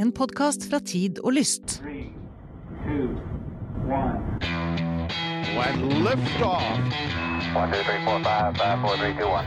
[0.00, 1.82] En podkast fra Tid og Lyst.
[1.82, 2.08] Three,
[2.84, 3.08] two,
[5.60, 6.62] and lift off.
[7.54, 9.46] One, two, three, four, five, five, four, three, two, one.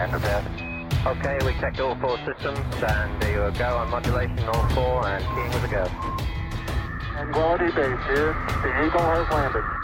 [1.12, 5.26] Okay, we checked all four systems and there you go on modulation all four and
[5.34, 6.33] keying with a go.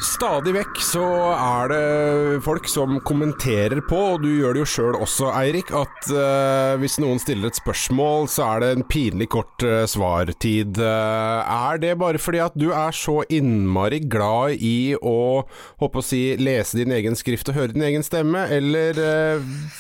[0.02, 1.04] Stadig vekk så
[1.36, 6.10] er det folk som kommenterer på, og du gjør det jo sjøl også, Eirik, at
[6.10, 10.80] uh, hvis noen stiller et spørsmål, så er det en pinlig kort uh, svartid.
[10.82, 15.46] Uh, er det bare fordi at du er så innmari glad i å
[15.84, 18.98] håper å si lese din egen skrift og høre din egen stemme, eller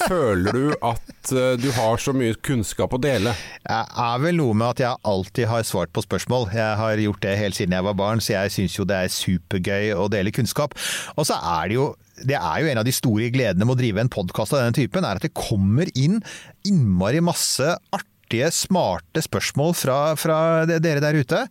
[0.06, 3.34] føler du at du har så mye kunnskap å dele?
[3.66, 6.50] Jeg er vel noe med at jeg alltid har svart på spørsmål.
[6.54, 9.16] Jeg har gjort det helt siden jeg var barn, så jeg syns jo det er
[9.16, 10.76] supergøy å dele kunnskap.
[11.16, 11.90] Og så er det jo
[12.28, 14.76] det er jo en av de store gledene med å drive en podkast av denne
[14.76, 16.20] typen, er at det kommer inn
[16.68, 20.40] innmari masse artige smarte spørsmål fra, fra
[20.70, 21.46] dere der ute.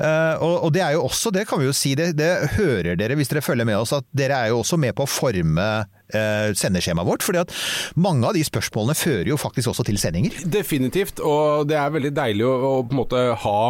[0.00, 2.98] Eh, og, og det er jo også, det kan vi jo si, det, det hører
[2.98, 5.68] dere hvis dere følger med oss, at dere er jo også med på å forme
[5.84, 7.26] eh, sendeskjemaet vårt.
[7.26, 7.54] fordi at
[7.94, 10.40] mange av de spørsmålene fører jo faktisk også til sendinger.
[10.44, 13.60] Definitivt, og det er veldig deilig å, å på en måte ha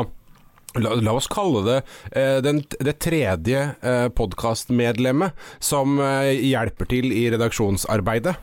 [0.82, 1.76] La, la oss kalle det
[2.12, 8.36] eh, den, det tredje eh, podkastmedlemmet som eh, hjelper til i redaksjonsarbeidet.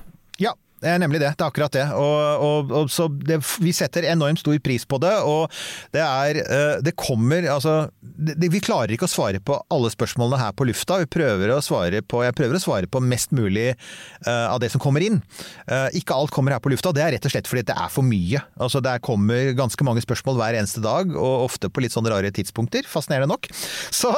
[0.84, 1.31] Det er nemlig det.
[1.38, 1.86] Det er akkurat det.
[1.95, 5.14] Og, og, og så det, vi setter enormt stor pris på det.
[5.23, 5.48] Og
[5.95, 10.42] det er eh, Det kommer Altså det, Vi klarer ikke å svare på alle spørsmålene
[10.42, 11.00] her på lufta.
[11.03, 13.72] Vi prøver å svare på Jeg prøver å svare på mest mulig
[14.28, 15.20] uh, av det som kommer inn.
[15.70, 16.92] Uh, ikke alt kommer her på lufta.
[16.95, 18.42] Det er rett og slett fordi det er for mye.
[18.59, 22.31] Altså Det kommer ganske mange spørsmål hver eneste dag, og ofte på litt sånn rare
[22.36, 22.88] tidspunkter.
[22.90, 23.50] Fascinerende nok.
[23.94, 24.12] Så,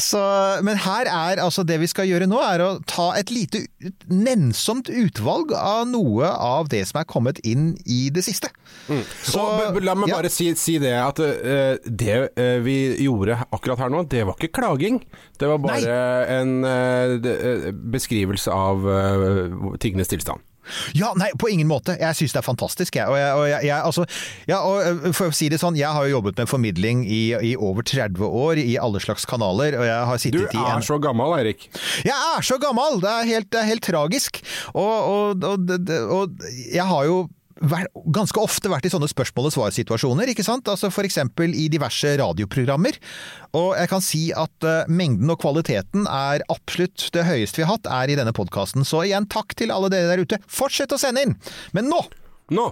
[0.00, 0.22] så
[0.66, 3.64] Men her er altså Det vi skal gjøre nå, er å ta et lite
[4.10, 8.50] nennsomt utvalg av noe av det som er kommet inn i det siste.
[8.88, 10.18] Så, og, la meg ja.
[10.18, 14.38] bare si, si det at uh, det uh, vi gjorde akkurat her nå, det var
[14.38, 15.02] ikke klaging.
[15.38, 15.98] Det var bare
[16.38, 18.86] en uh, beskrivelse av
[19.82, 20.44] tingenes tilstand.
[20.98, 21.96] Ja, nei, på ingen måte.
[22.00, 23.08] Jeg syns det er fantastisk, jeg.
[23.08, 24.06] Og jeg, og jeg, jeg altså,
[24.50, 27.54] ja, og for å si det sånn, jeg har jo jobbet med formidling i, i
[27.56, 30.86] over 30 år i alle slags kanaler, og jeg har Du sittet i er en
[30.86, 31.68] så gammel, Eirik.
[32.06, 33.00] Jeg er så gammel!
[33.02, 34.42] Det er helt, det er helt tragisk.
[34.74, 37.26] Og, og, jeg har jo
[37.58, 40.68] ganske ofte vært i sånne spørsmål og svar-situasjoner, ikke sant?
[40.70, 42.98] Altså for eksempel i diverse radioprogrammer.
[43.58, 47.76] Og jeg kan si at eh, mengden og kvaliteten er absolutt det høyeste vi har
[47.76, 48.86] hatt, er i denne podkasten.
[48.86, 50.42] Så igjen, takk til alle dere der ute.
[50.46, 51.38] Fortsett å sende inn!
[51.76, 52.04] Men nå!
[52.54, 52.70] Nå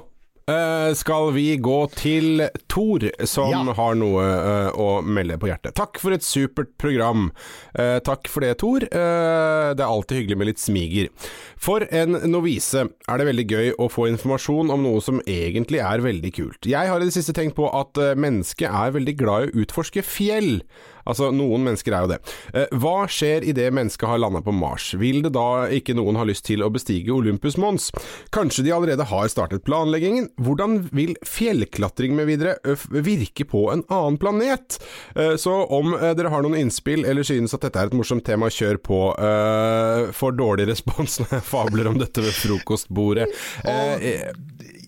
[0.51, 3.75] eh, skal vi gå til Tor, som Ja.
[3.75, 5.75] har noe uh, å melde på hjertet.
[5.75, 7.31] Takk for et supert program.
[7.79, 8.81] Uh, takk for det, Tor.
[8.87, 11.09] Det er alltid hyggelig med litt smiger.
[11.57, 16.05] For en novise er det veldig gøy å få informasjon om noe som egentlig er
[16.05, 16.67] veldig kult.
[16.69, 20.05] Jeg har i det siste tenkt på at mennesket er veldig glad i å utforske
[20.07, 20.61] fjell.
[21.07, 22.19] Altså, noen mennesker er jo det.
[22.53, 24.91] Eh, hva skjer idet mennesket har landa på Mars?
[24.99, 27.91] Vil det da ikke noen ha lyst til å bestige Olympus Mons?
[28.35, 30.29] Kanskje de allerede har startet planleggingen?
[30.43, 32.57] Hvordan vil fjellklatring med videre
[32.91, 34.81] virke på en annen planet?
[35.15, 38.27] Eh, så om eh, dere har noen innspill, eller synes at dette er et morsomt
[38.27, 39.01] tema, kjør på.
[39.17, 43.31] Eh, får dårlig respons når jeg fabler om dette ved frokostbordet.
[43.65, 44.31] Eh, eh,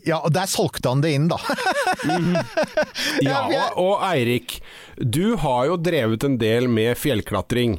[0.09, 1.37] Ja, og der solgte han det inn, da.
[3.27, 4.55] ja, og, og Eirik,
[5.01, 7.77] du har jo drevet en del med fjellklatring.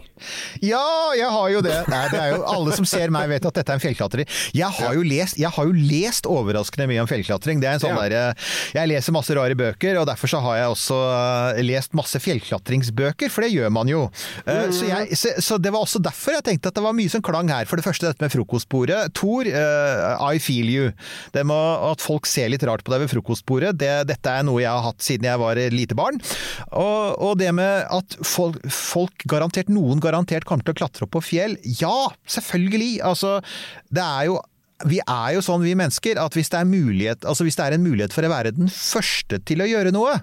[0.64, 1.76] Ja, jeg har jo det.
[1.92, 4.40] Nei, det er jo Alle som ser meg vet at dette er en fjellklatrer.
[4.56, 7.62] Jeg har jo lest, jeg har jo lest overraskende mye om fjellklatring.
[7.62, 8.08] Det er en sånn Ja.
[8.10, 8.36] der,
[8.74, 10.98] Jeg leser masse rare bøker, og derfor så har jeg også
[11.58, 14.10] eh, lest masse fjellklatringsbøker, for det gjør man jo.
[14.46, 14.72] Mm.
[14.76, 17.24] Så, jeg, så, så det var også derfor jeg tenkte at det var mye som
[17.26, 17.66] klang her.
[17.70, 19.14] For det første dette med frokostbordet.
[19.18, 20.92] Tor, uh, I feel you.
[21.36, 24.62] Det med at folk ser litt rart på deg ved frokostbordet, det, dette er noe
[24.62, 26.20] jeg har hatt siden jeg var lite barn.
[26.72, 31.16] Og, og det med at folk, folk garantert, noen garantert kommer til å klatre opp
[31.18, 31.58] på fjell.
[31.80, 33.00] Ja, selvfølgelig!
[33.06, 33.40] Altså,
[33.94, 34.40] det er jo
[34.88, 37.84] vi er jo sånn, vi mennesker, at hvis det, mulighet, altså hvis det er en
[37.84, 40.14] mulighet for å være den første til å gjøre noe,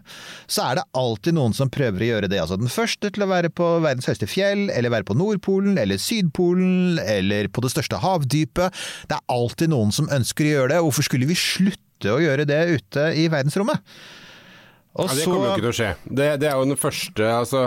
[0.49, 2.41] så er det alltid noen som prøver å gjøre det.
[2.41, 6.01] Altså den første til å være på verdens høyeste fjell, eller være på Nordpolen, eller
[6.01, 8.85] Sydpolen, eller på det største havdypet.
[9.11, 10.85] Det er alltid noen som ønsker å gjøre det.
[10.87, 13.85] Hvorfor skulle vi slutte å gjøre det ute i verdensrommet?
[14.97, 15.91] Og Ja, det kommer jo ikke til å skje.
[16.09, 17.67] Det, det er jo den første altså,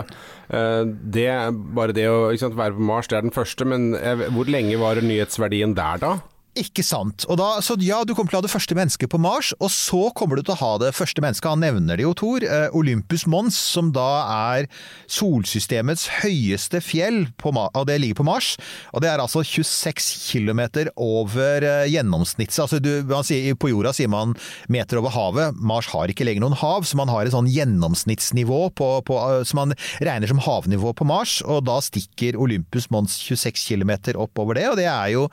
[0.50, 0.82] eh,
[1.14, 1.28] det,
[1.76, 3.92] Bare det å sant, være på Mars, det er den første, men
[4.34, 6.16] hvor lenge varer nyhetsverdien der, da?
[6.58, 7.22] Ikke sant.
[7.30, 9.70] Og da, så ja, du kommer til å ha det første mennesket på Mars, og
[9.70, 11.46] så kommer du til å ha det første mennesket.
[11.46, 12.42] Han nevner det jo, Thor.
[12.42, 14.08] Eh, Olympus Mons, som da
[14.56, 14.66] er
[15.06, 18.56] solsystemets høyeste fjell, på, og det ligger på Mars.
[18.90, 20.64] Og det er altså 26 km
[20.96, 22.00] over gjennomsnittet.
[22.00, 22.58] gjennomsnitts...
[22.62, 22.90] Altså du,
[23.26, 24.34] sier, på jorda sier man
[24.72, 25.62] meter over havet.
[25.62, 29.46] Mars har ikke lenger noen hav, så man har et sånn gjennomsnittsnivå på, på, eh,
[29.46, 34.58] som man regner som havnivå på Mars, og da stikker Olympus Mons 26 km oppover
[34.58, 35.28] det, og det er jo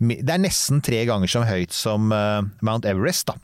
[0.00, 3.36] det er nesten tre ganger så høyt som eh, Mount Everest, da.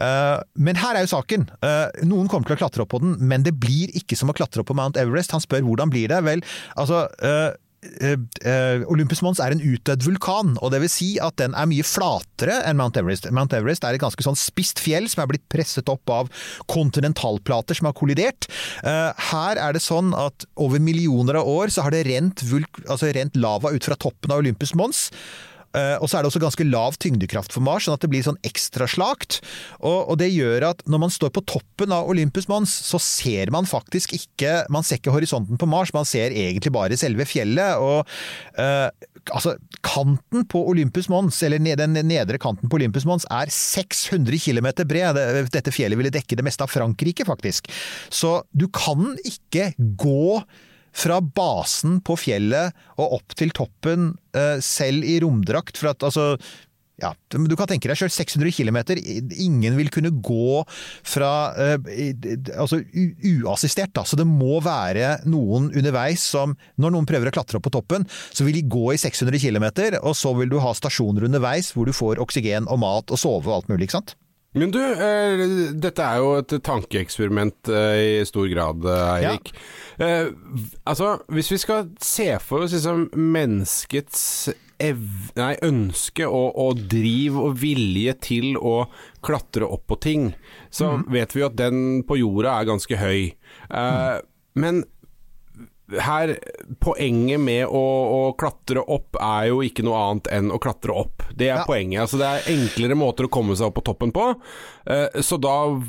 [0.00, 1.48] Eh, men her er jo saken.
[1.60, 4.36] Eh, noen kommer til å klatre opp på den, men det blir ikke som å
[4.36, 5.36] klatre opp på Mount Everest.
[5.36, 6.22] Han spør hvordan blir det?
[6.26, 6.44] Vel,
[6.80, 7.08] altså
[8.92, 12.58] Olympus Mons er en utdødd vulkan, og det vil si at den er mye flatere
[12.68, 13.28] enn Mount Everest.
[13.32, 16.28] Mount Everest er et ganske sånn spisst fjell som er blitt presset opp av
[16.68, 18.50] kontinentalplater som har kollidert.
[18.84, 22.44] Her er det sånn at over millioner av år så har det rent,
[22.84, 25.06] altså rent lava ut fra toppen av Olympus Mons.
[25.76, 28.24] Eh, og så er det også ganske lav tyngdekraft for Mars, sånn at det blir
[28.26, 29.38] sånn ekstra slakt.
[29.78, 33.52] Og, og det gjør at når man står på toppen av Olympus Mons, så ser
[33.54, 37.78] man faktisk ikke Man ser ikke horisonten på Mars, man ser egentlig bare selve fjellet.
[37.78, 38.08] Og
[38.58, 38.88] eh,
[39.30, 39.54] altså,
[39.86, 45.20] kanten på Olympus Mons, eller den nedre kanten på Olympus Mons, er 600 km bred.
[45.54, 47.70] Dette fjellet ville dekke det meste av Frankrike, faktisk.
[48.10, 50.40] Så du kan ikke gå
[50.92, 55.78] fra basen på fjellet og opp til toppen, eh, selv i romdrakt.
[55.80, 56.34] For at altså
[57.00, 58.78] ja, du kan tenke deg selv 600 km.
[59.40, 60.60] Ingen vil kunne gå
[61.06, 61.78] fra eh,
[62.56, 62.80] altså
[63.40, 64.04] uassistert, da.
[64.04, 68.04] Så det må være noen underveis som Når noen prøver å klatre opp på toppen,
[68.34, 69.66] så vil de gå i 600 km,
[70.02, 73.48] og så vil du ha stasjoner underveis hvor du får oksygen og mat og sove
[73.48, 74.16] og alt mulig, ikke sant?
[74.58, 75.40] Men du, eh,
[75.78, 79.52] dette er jo et tankeeksperiment eh, i stor grad, eh, Eirik.
[80.02, 80.32] Eh,
[80.90, 84.48] altså, hvis vi skal se for oss liksom menneskets
[84.80, 84.98] ev
[85.36, 88.88] nei, ønske og, og driv og vilje til å
[89.22, 90.30] klatre opp på ting,
[90.72, 93.34] så vet vi jo at den på jorda er ganske høy.
[93.70, 94.16] Eh,
[94.58, 94.82] Men
[95.98, 96.36] her,
[96.80, 101.22] poenget med å, å klatre opp er jo ikke noe annet enn å klatre opp.
[101.34, 101.64] Det er Ja.
[101.66, 102.00] poenget.
[102.04, 104.28] Altså, det er enklere måter å komme seg opp på toppen på.
[104.86, 105.80] Eh, Så da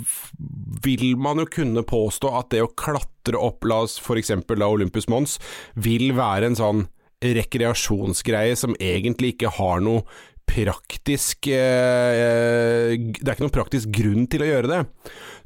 [0.84, 4.32] vil man jo kunne påstå at det å klatre opp, la oss f.eks.
[4.58, 5.38] la Olympus Mons,
[5.76, 6.88] vil være en sånn
[7.22, 10.02] rekreasjonsgreie som egentlig ikke har noe
[10.50, 14.80] praktisk eh, Det er ikke noen praktisk grunn til å gjøre det.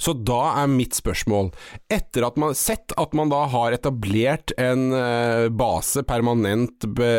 [0.02, 1.52] Så da er mitt spørsmål
[1.92, 7.14] Etter at man sett at man da har etablert en eh, base, permanent be,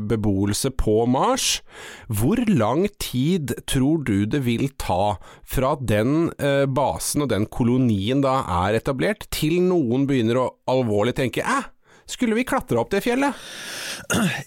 [0.00, 1.60] beboelse på Mars,
[2.08, 8.24] hvor lang tid tror du det vil ta fra den eh, basen og den kolonien
[8.24, 11.70] da er etablert, til noen begynner å alvorlig tenke Æh,
[12.06, 13.34] skulle vi klatre opp det fjellet?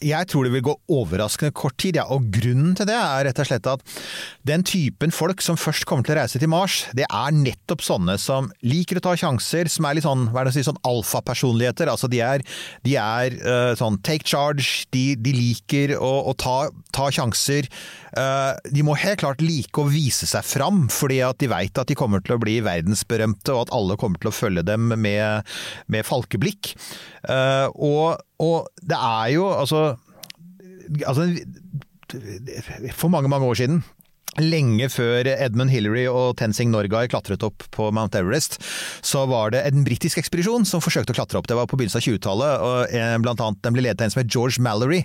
[0.05, 2.05] Jeg tror det vil gå overraskende kort tid, ja.
[2.13, 3.83] og grunnen til det er rett og slett at
[4.47, 8.15] den typen folk som først kommer til å reise til Mars, det er nettopp sånne
[8.21, 10.81] som liker å ta sjanser, som er litt sånn, hva er det å si, sånn
[10.87, 11.91] alfapersonligheter.
[11.91, 12.45] Altså de er,
[12.85, 16.57] de er uh, sånn take charge, de, de liker å, å ta,
[16.95, 17.69] ta sjanser.
[18.15, 21.89] Uh, de må helt klart like å vise seg fram, fordi at de veit at
[21.89, 25.49] de kommer til å bli verdensberømte, og at alle kommer til å følge dem med,
[25.91, 26.73] med falkeblikk.
[27.49, 29.95] Eh, og, og det er jo altså,
[31.05, 31.27] altså
[32.91, 33.83] For mange, mange år siden
[34.37, 38.59] Lenge før Edmund Hillary og Tenzing Norgay klatret opp på Mount Everest,
[39.01, 41.47] så var det en britisk ekspedisjon som forsøkte å klatre opp.
[41.49, 44.13] Det var på begynnelsen av 20-tallet, og eh, blant annet den ble ledet av en
[44.13, 45.01] som het George Mallory.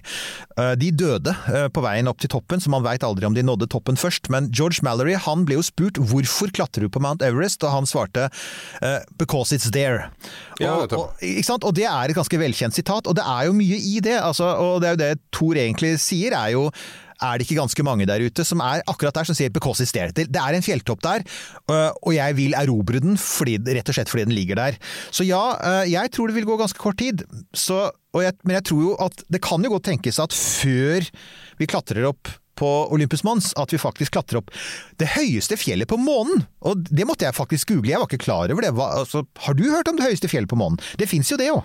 [0.61, 3.47] Eh, De døde eh, på veien opp til toppen, så man veit aldri om de
[3.47, 4.29] nådde toppen først.
[4.35, 7.89] Men George Mallory han ble jo spurt hvorfor klatrer du på Mount Everest, og han
[7.89, 8.29] svarte
[9.19, 10.11] 'because it's there'.
[10.61, 13.79] Ja, og, og, og det er et ganske velkjent sitat, og det er jo mye
[13.81, 14.21] i det.
[14.21, 16.69] Altså, og det er jo det Thor egentlig sier, er jo
[17.25, 19.93] er det ikke ganske mange der ute som er akkurat der som sier 'because it's?
[19.95, 21.25] Det er en fjelltopp der,
[21.71, 24.79] øh, og jeg vil erobre den fordi, rett og slett fordi den ligger der.
[25.11, 27.25] Så ja, øh, jeg tror det vil gå ganske kort tid.
[27.55, 31.05] Så, jeg, men jeg tror jo at det kan jo godt tenkes at før
[31.59, 34.53] vi klatrer opp på Olympus Mons, at vi faktisk klatrer opp
[35.01, 36.47] det høyeste fjellet på månen!
[36.63, 38.75] Og det måtte jeg faktisk google, jeg var ikke klar over det.
[38.77, 40.79] Hva, altså, har du hørt om det høyeste fjellet på månen?
[41.01, 41.63] Det fins jo det jo.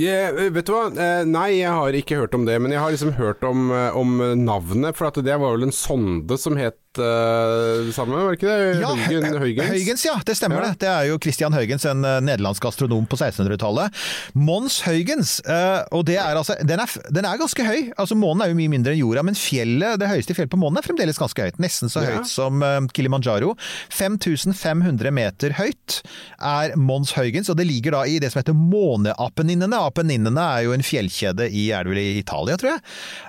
[0.00, 2.90] Ja, vet du hva, Eh, nei jeg har ikke hørt om det, men jeg har
[2.94, 7.92] liksom hørt om, eh, om navnet, for det var vel en sonde som het det
[7.96, 8.80] samme, var det ikke det?
[8.82, 9.68] Ja, Høygen, Høygens?
[9.72, 10.68] Høygens, ja, det stemmer Ja.
[10.70, 10.78] det.
[10.82, 13.92] Det er jo Christian Høygens, en eh, nederlandsk astronom på 1600-tallet.
[14.34, 17.92] Mons Høygens, eh, og det er altså, den er, den er ganske høy.
[17.96, 20.78] Altså Månen er jo mye mindre enn jorda, men fjellet, det høyeste fjellet på månen
[20.82, 21.58] er fremdeles ganske høyt.
[21.62, 22.16] Nesten så Ja.
[22.18, 23.54] høyt som eh, Kilimanjaro.
[23.90, 26.00] 5500 meter høyt
[26.40, 29.78] er Mons Høygens, og det ligger da i det som heter Måneapenninene.
[29.88, 32.84] Apeninnene er jo en fjellkjede i, er det vel i Italia, tror jeg.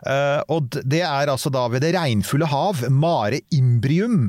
[0.09, 4.27] Eh, og det er altså da ved det regnfulle hav, Mare Imbrium.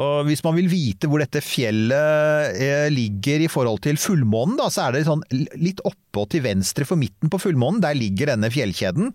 [0.00, 4.70] Og hvis man vil vite hvor dette fjellet eh, ligger i forhold til fullmånen, da,
[4.72, 5.24] så er det sånn
[5.60, 7.82] litt oppe og til venstre for midten på fullmånen.
[7.84, 9.14] Der ligger denne fjellkjeden.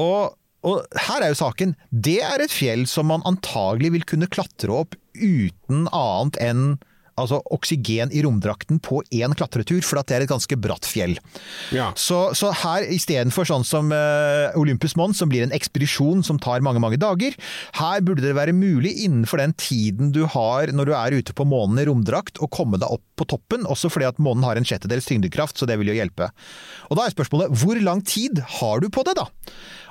[0.00, 1.74] Og og her er jo saken.
[1.92, 6.62] Det er et fjell som man antagelig vil kunne klatre opp uten annet enn
[7.20, 11.16] altså oksygen i romdrakten på én klatretur, for at det er et ganske bratt fjell.
[11.74, 11.90] Ja.
[11.98, 16.64] Så, så her istedenfor sånn som uh, Olympus Mons, som blir en ekspedisjon som tar
[16.64, 17.36] mange mange dager,
[17.78, 21.46] her burde det være mulig innenfor den tiden du har når du er ute på
[21.48, 24.66] månen i romdrakt, å komme deg opp på toppen, også fordi at månen har en
[24.66, 26.30] sjettedels tyngdekraft, så det vil jo hjelpe.
[26.90, 29.28] Og da er spørsmålet, hvor lang tid har du på det da?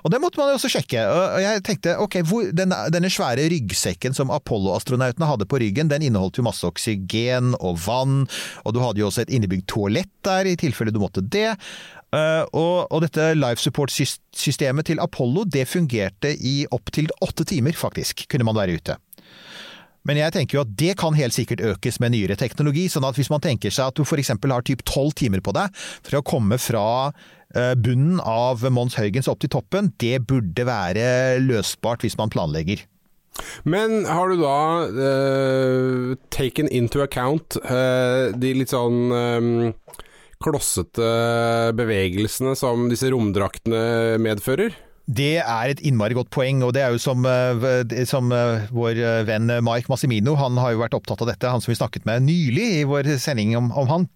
[0.04, 1.00] Og det måtte man jo også sjekke.
[1.08, 6.10] Og jeg tenkte, ok, hvor, denne, denne svære ryggsekken som Apollo-astronautene hadde på ryggen, den
[6.10, 7.08] inneholdt jo masse oksygen
[7.60, 8.24] og vann,
[8.64, 11.54] og du hadde jo også et innebygd toalett der, i tilfelle du måtte det.
[12.14, 18.48] Eh, og dette life support-systemet til Apollo, det fungerte i opptil åtte timer, faktisk, kunne
[18.50, 19.00] man være ute.
[20.04, 22.90] Men jeg tenker jo at det kan helt sikkert økes med nyere teknologi.
[22.92, 24.34] sånn at hvis man tenker seg at du f.eks.
[24.36, 25.72] har typ tolv timer på deg
[26.04, 27.14] for å komme fra
[27.56, 32.84] eh, bunnen av Mons Høygens opp til toppen, det burde være løsbart hvis man planlegger.
[33.64, 39.52] Men har du da uh, taken into account uh, de litt sånn um,
[40.44, 41.12] klossete
[41.78, 44.76] bevegelsene som disse romdraktene medfører?
[45.04, 47.26] Det er et innmari godt poeng, og det er jo som,
[48.08, 48.30] som
[48.72, 52.08] vår venn Mike Massimino, han har jo vært opptatt av dette, han som vi snakket
[52.08, 54.08] med nylig i vår sending om, om han.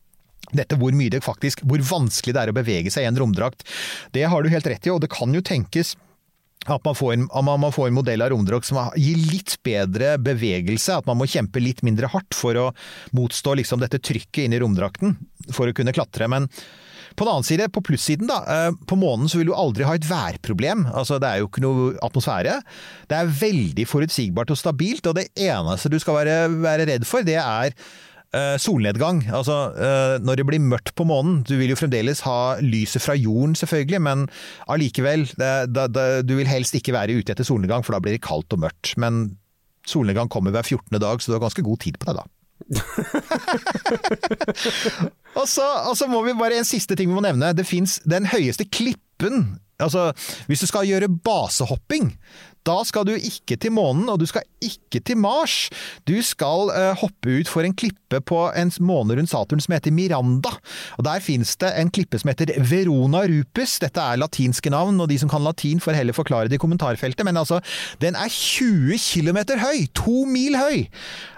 [0.55, 3.67] Dette hvor mye det faktisk, hvor vanskelig det er å bevege seg i en romdrakt.
[4.15, 5.97] Det har du helt rett i, og det kan jo tenkes
[6.65, 10.15] at man får, en, man man får en modell av romdrakt som gir litt bedre
[10.19, 12.65] bevegelse, at man må kjempe litt mindre hardt for å
[13.15, 15.15] motstå liksom dette trykket inn i romdrakten
[15.53, 16.27] for å kunne klatre.
[16.27, 16.49] Men
[17.17, 19.95] på den annen side, på plussiden da, eh, på månen så vil du aldri ha
[19.97, 20.85] et værproblem.
[20.93, 22.59] Altså det er jo ikke noe atmosfære.
[23.09, 27.25] Det er veldig forutsigbart og stabilt, og det eneste du skal være, være redd for,
[27.25, 27.73] det er
[28.59, 29.23] solnedgang.
[29.33, 31.41] Altså eh, når det blir mørkt på månen.
[31.47, 34.25] Du vil jo fremdeles ha lyset fra jorden, selvfølgelig, men
[34.67, 35.27] allikevel.
[36.27, 38.95] Du vil helst ikke være ute etter solnedgang, for da blir det kaldt og mørkt.
[39.01, 39.37] Men
[39.87, 40.99] solnedgang kommer hver 14.
[40.99, 42.27] dag, så du har ganske god tid på deg da.
[45.39, 47.53] og, så, og så må vi bare en siste ting vi må nevne.
[47.55, 49.59] Det fins den høyeste klippen.
[49.79, 50.09] Altså,
[50.49, 52.15] hvis du skal gjøre basehopping,
[52.67, 55.67] da skal du ikke til månen, og du skal ikke til Mars.
[56.07, 59.93] Du skal eh, hoppe ut for en klippe på en måne rundt Saturn som heter
[59.95, 60.51] Miranda.
[60.97, 63.77] Og Der fins det en klippe som heter Verona Rupus.
[63.83, 67.25] Dette er latinske navn, og de som kan latin får heller forklare det i kommentarfeltet.
[67.27, 67.61] Men altså,
[68.03, 69.87] den er 20 km høy!
[70.03, 70.87] To mil høy!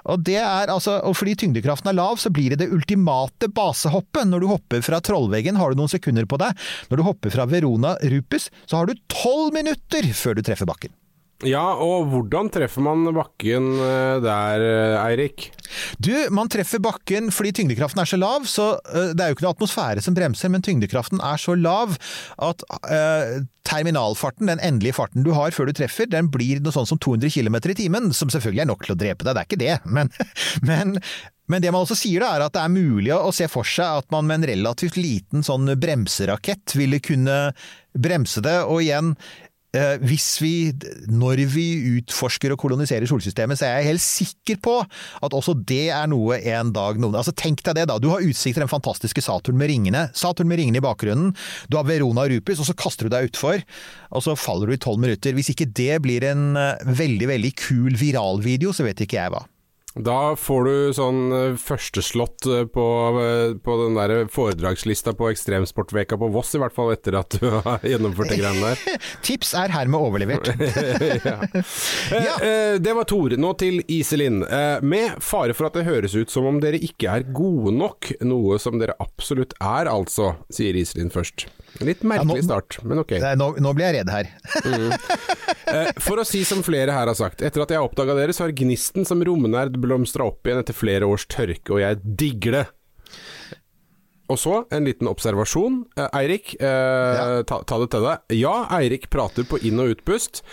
[0.10, 4.26] Og, altså, og fordi tyngdekraften er lav, så blir det det ultimate basehoppet.
[4.30, 6.58] Når du hopper fra Trollveggen, har du noen sekunder på deg.
[6.90, 10.96] Når du hopper fra Verona Rupus, så har du tolv minutter før du treffer bakken.
[11.48, 15.46] Ja, og hvordan treffer man bakken eh, der, eh, Eirik?
[16.04, 19.46] Du, man treffer bakken fordi tyngdekraften er så lav, så øh, det er jo ikke
[19.48, 21.96] noe atmosfære som bremser, men tyngdekraften er så lav
[22.44, 26.90] at øh, terminalfarten, den endelige farten du har før du treffer, den blir noe sånn
[26.90, 29.50] som 200 km i timen, som selvfølgelig er nok til å drepe deg, det er
[29.50, 30.12] ikke det, men,
[30.68, 30.98] men
[31.50, 34.04] men det man også sier da, er at det er mulig å se for seg
[34.04, 37.40] at man med en relativt liten sånn bremserakett ville kunne
[37.98, 39.49] bremse det, og igjen eh,
[40.02, 40.54] hvis vi,
[41.12, 41.66] når vi
[42.00, 46.40] utforsker og koloniserer solsystemet, så er jeg helt sikker på at også det er noe
[46.40, 48.00] en dag noen Altså Tenk deg det, da.
[48.02, 50.08] Du har utsikt til den fantastiske Saturn med ringene.
[50.18, 51.36] Saturn med ringene i bakgrunnen.
[51.70, 53.62] Du har Verona Rupis, og så kaster du deg utfor.
[54.16, 55.36] Og så faller du i tolv minutter.
[55.38, 59.46] Hvis ikke det blir en eh, veldig, veldig kul viralvideo, så vet ikke jeg hva.
[59.98, 62.86] Da får du sånn eh, førsteslått eh, på,
[63.24, 67.48] eh, på den der foredragslista på Ekstremsportveka på Voss, i hvert fall etter at du
[67.66, 69.00] har gjennomført de greiene der.
[69.26, 70.52] Tips er hermed overlevert.
[71.26, 72.36] ja.
[72.38, 73.40] eh, det var Tore.
[73.42, 74.44] Nå til Iselin.
[74.46, 78.14] Eh, med fare for at det høres ut som om dere ikke er gode nok,
[78.22, 81.50] noe som dere absolutt er altså, sier Iselin først.
[81.86, 83.14] Litt merkelig Ja, start, men ok.
[83.40, 84.30] Nå, nå blir jeg redd her.
[84.66, 86.00] mm.
[86.02, 88.56] For å si som flere her har sagt, etter at jeg oppdaga dere, så har
[88.58, 92.66] gnisten som romnerd blomstra opp igjen etter flere års tørke, og jeg digger det.
[94.30, 95.80] Og så en liten observasjon.
[95.98, 98.36] Eh, Eirik, eh, ta, ta det til deg.
[98.38, 100.44] Ja, Eirik prater på inn- og utpust,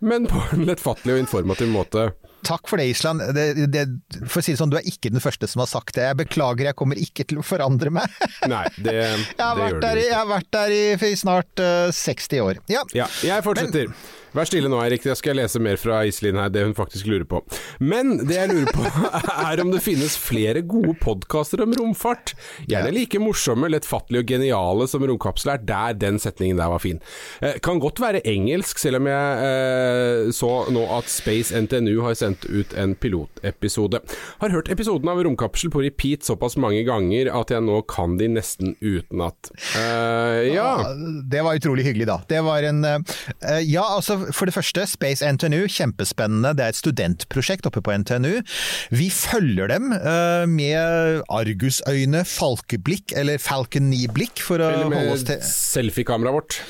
[0.00, 2.06] men på en lettfattelig og informativ måte.
[2.46, 3.24] Takk for det, Island.
[3.36, 3.84] Det, det,
[4.30, 6.06] for å si det sånn, du er ikke den første som har sagt det.
[6.08, 8.20] Jeg beklager, jeg kommer ikke til å forandre meg.
[8.52, 11.16] Nei, det, Jeg har, det gjør der, du i- jeg har vært der i, i
[11.18, 12.62] snart uh, 60 år.
[12.72, 12.86] Ja.
[12.96, 13.90] Ja, jeg fortsetter.
[14.36, 15.00] Vær stille nå, Eirik.
[15.08, 17.38] Jeg skal lese mer fra Iselin her, det hun faktisk lurer på.
[17.80, 18.84] Men det jeg lurer på,
[19.48, 22.34] er om det finnes flere gode podkaster om romfart.
[22.68, 25.62] Gjerne like morsomme, lettfattelige og geniale som Romkapsel er.
[25.64, 27.00] Der den setningen der var fin.
[27.40, 32.18] Eh, kan godt være engelsk, selv om jeg eh, så nå at Space NTNU har
[32.20, 34.00] sendt ut en pilotepisode.
[34.42, 38.28] Har hørt episoden av Romkapsel på repeat såpass mange ganger at jeg nå kan de
[38.34, 39.50] nesten utenat.
[39.76, 40.70] Uh, ja.
[41.30, 42.18] Det var utrolig hyggelig, da.
[42.28, 42.98] Det var en uh,
[43.64, 46.54] Ja, altså, for det første, Space NTNU, kjempespennende.
[46.56, 48.42] Det er et studentprosjekt oppe på NTNU.
[48.94, 55.32] Vi følger dem uh, med argusøyne, falkeblikk, eller falcony-blikk, for å Eller holde oss med
[55.32, 56.60] til selfiekameraet vårt.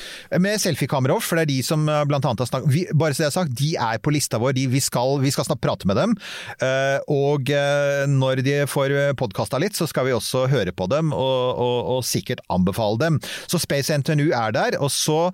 [0.43, 3.35] Med selfiekamera, for det er de som blant annet har snakket Bare så det er
[3.35, 4.55] sagt, de er på lista vår.
[4.57, 6.15] De, vi, skal, vi skal snart prate med dem.
[6.63, 11.13] Eh, og eh, når de får podkasta litt, så skal vi også høre på dem,
[11.15, 13.19] og, og, og sikkert anbefale dem.
[13.49, 14.77] Så Space NTNU er der.
[14.83, 15.29] Og så,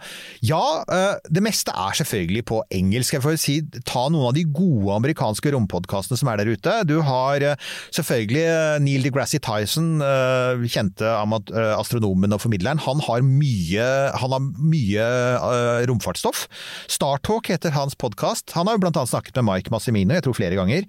[0.45, 3.17] ja, eh, det meste er selvfølgelig på engelsk.
[3.17, 6.75] Jeg får si, ta noen av de gode amerikanske rompodkastene som er der ute.
[6.89, 12.81] Du har eh, selvfølgelig eh, Neil deGrasse Tyson, eh, kjente eh, astronomen og formidleren.
[12.85, 13.87] Han har mye,
[14.19, 16.47] han har mye eh, romfartsstoff.
[16.91, 18.55] Startalk heter hans podkast.
[18.57, 20.83] Han har jo blant annet snakket med Mike Massimino, jeg tror flere ganger.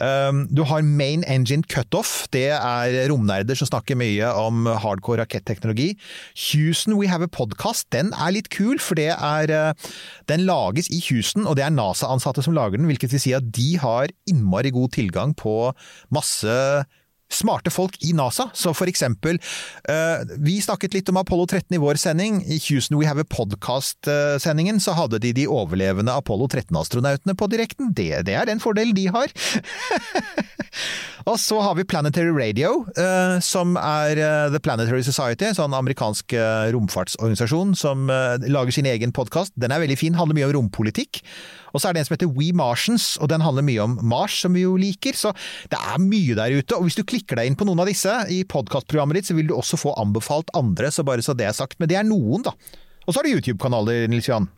[0.00, 2.28] Um, Du har Main Engine Cutoff.
[2.32, 5.96] Det er romnerder som snakker mye om hardcore raketteknologi.
[6.50, 9.74] Houston We Have a Podcast, den er litt kul, for det er eh,
[10.28, 13.50] Den lages i Houston, og det er NASA-ansatte som lager den, hvilket vil si at
[13.50, 15.72] de har innmari god tilgang på
[16.14, 16.84] masse
[17.32, 18.50] smarte folk i NASA.
[18.54, 19.40] Så for eksempel,
[19.90, 22.42] uh, vi snakket litt om Apollo 13 i vår sending.
[22.46, 27.94] I Houston We Have a Podcast-sendingen så hadde de de overlevende Apollo 13-astronautene på direkten.
[27.94, 29.30] Det, det er den fordelen de har.
[31.28, 35.74] Og så har vi Planetary Radio, uh, som er uh, The Planetary Society, en sånn
[35.76, 39.52] amerikansk eh, romfartsorganisasjon som eh, lager sin egen podkast.
[39.60, 41.20] Den er veldig fin, handler mye om rompolitikk.
[41.74, 44.40] Og så er det en som heter We Martians, og den handler mye om Mars,
[44.42, 45.16] som vi jo liker.
[45.18, 45.32] Så
[45.70, 46.76] det er mye der ute.
[46.76, 49.46] Og hvis du klikker deg inn på noen av disse i podkastprogrammet ditt, så vil
[49.50, 51.76] du også få anbefalt andre, så bare så det er sagt.
[51.78, 52.52] Men det er noen, da.
[53.06, 54.48] Og så har du YouTube-kanaler, Nils Johan.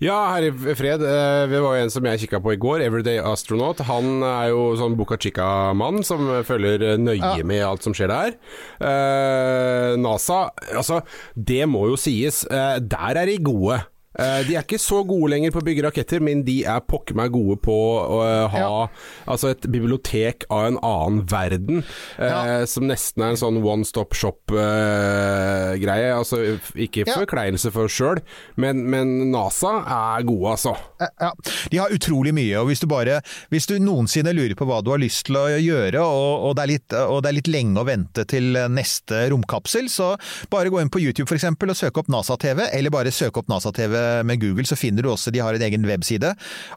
[0.00, 1.02] Ja, herre fred.
[1.02, 3.78] eh, Det var jo en som jeg kikka på i går, Everyday Astronaut.
[3.84, 8.36] Han er jo sånn Boca Chica-mann som følger eh, nøye med alt som skjer der.
[8.80, 11.02] Eh, NASA, altså,
[11.34, 12.44] det må jo sies.
[12.48, 13.82] eh, der er de gode.
[14.18, 17.14] Eh, De er ikke så gode lenger på å bygge raketter, men de er pokker
[17.18, 18.88] meg gode på å eh, ha Ja.
[19.30, 21.84] altså et bibliotek av en annen verden,
[22.18, 22.66] eh, Ja.
[22.66, 26.10] som nesten er en sånn one stop shop-greie.
[26.14, 28.20] altså ikke forkleinelse for oss sjøl,
[28.56, 30.74] men, men NASA er gode, altså.
[31.00, 31.30] Ja,
[31.70, 33.20] De har utrolig mye, og hvis du bare
[33.52, 36.62] Hvis du noensinne lurer på hva du har lyst til å gjøre, og, og, det,
[36.64, 40.16] er litt, og det er litt lenge å vente til neste romkapsel, så
[40.50, 43.48] bare gå inn på YouTube for eksempel, og søk opp NASA-TV, eller bare søk opp
[43.52, 43.94] NASA-TV
[44.26, 46.32] med Google, så finner du også de har en egen webside.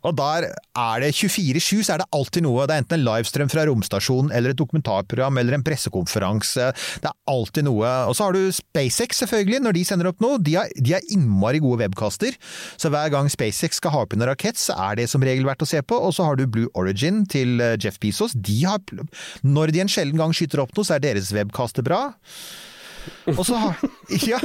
[0.08, 2.66] Og der er det 24-7, så er det alltid noe.
[2.68, 6.72] Det er enten en livestrøm fra romstasjonen, eller et dokumentarprogram, eller en pressekonferanse.
[7.04, 7.92] Det er alltid noe.
[8.10, 10.40] Og så har du SpaceX, selvfølgelig, når de sender opp noe.
[10.42, 12.38] De har, de har innmari gode webkaster,
[12.80, 15.66] så hver gang SpaceX skal ha opp en rakett, så er det som regel verdt
[15.66, 15.98] å se på.
[15.98, 18.36] Og så har du Blue Origin til eh, Jeff Bezos.
[18.36, 18.82] De har,
[19.46, 22.08] når de en sjelden gang skyter opp noe, så er deres webkaster bra.
[23.30, 23.78] Og så, har-
[24.32, 24.40] ja.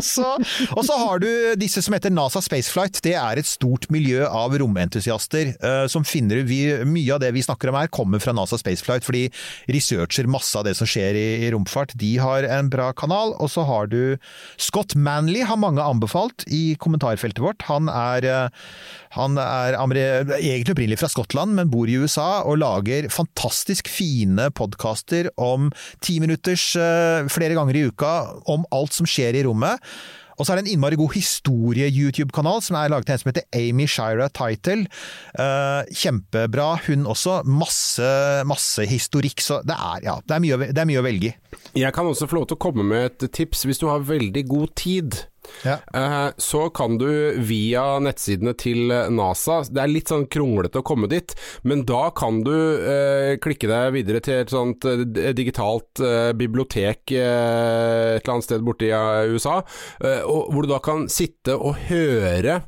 [0.00, 0.34] så,
[0.72, 1.28] og så har du
[1.60, 3.00] disse som heter NASA Spaceflight.
[3.04, 7.44] Det er et stort miljø av romentusiaster uh, som finner vi, Mye av det vi
[7.44, 9.26] snakker om her, kommer fra NASA Spaceflight, for de
[9.70, 11.92] researcher masse av det som skjer i, i romfart.
[12.00, 13.34] De har en bra kanal.
[13.40, 14.16] Og så har du
[14.60, 17.66] Scott Manley, har mange anbefalt i kommentarfeltet vårt.
[17.68, 18.72] Han er, eh,
[19.18, 19.76] han er
[20.38, 25.68] egentlig opprinnelig fra Skottland, men bor i USA og lager fantastisk fine podkaster om
[26.04, 28.14] ti minutters uh, flere ganger i uka
[28.50, 29.78] om alt som skjer i rommet.
[30.40, 33.44] Og så er det en innmari god historie-YouTube-kanal som er laget av en som heter
[33.60, 34.86] Amy Shira Title.
[35.36, 37.42] Uh, kjempebra, hun også.
[37.44, 38.12] Masse,
[38.48, 41.59] masse historikk, så det er, ja, det er, mye, det er mye å velge i.
[41.78, 44.42] Jeg kan også få lov til å komme med et tips hvis du har veldig
[44.50, 45.18] god tid.
[45.64, 45.78] Ja.
[45.96, 47.08] Eh, Så kan du
[47.42, 51.32] via nettsidene til NASA Det er litt sånn kronglete å komme dit,
[51.66, 57.14] men da kan du eh, klikke deg videre til et sånt eh, digitalt eh, bibliotek
[57.16, 59.60] eh, et eller annet sted borte i eh, USA,
[60.28, 62.60] og, hvor du da kan sitte og høre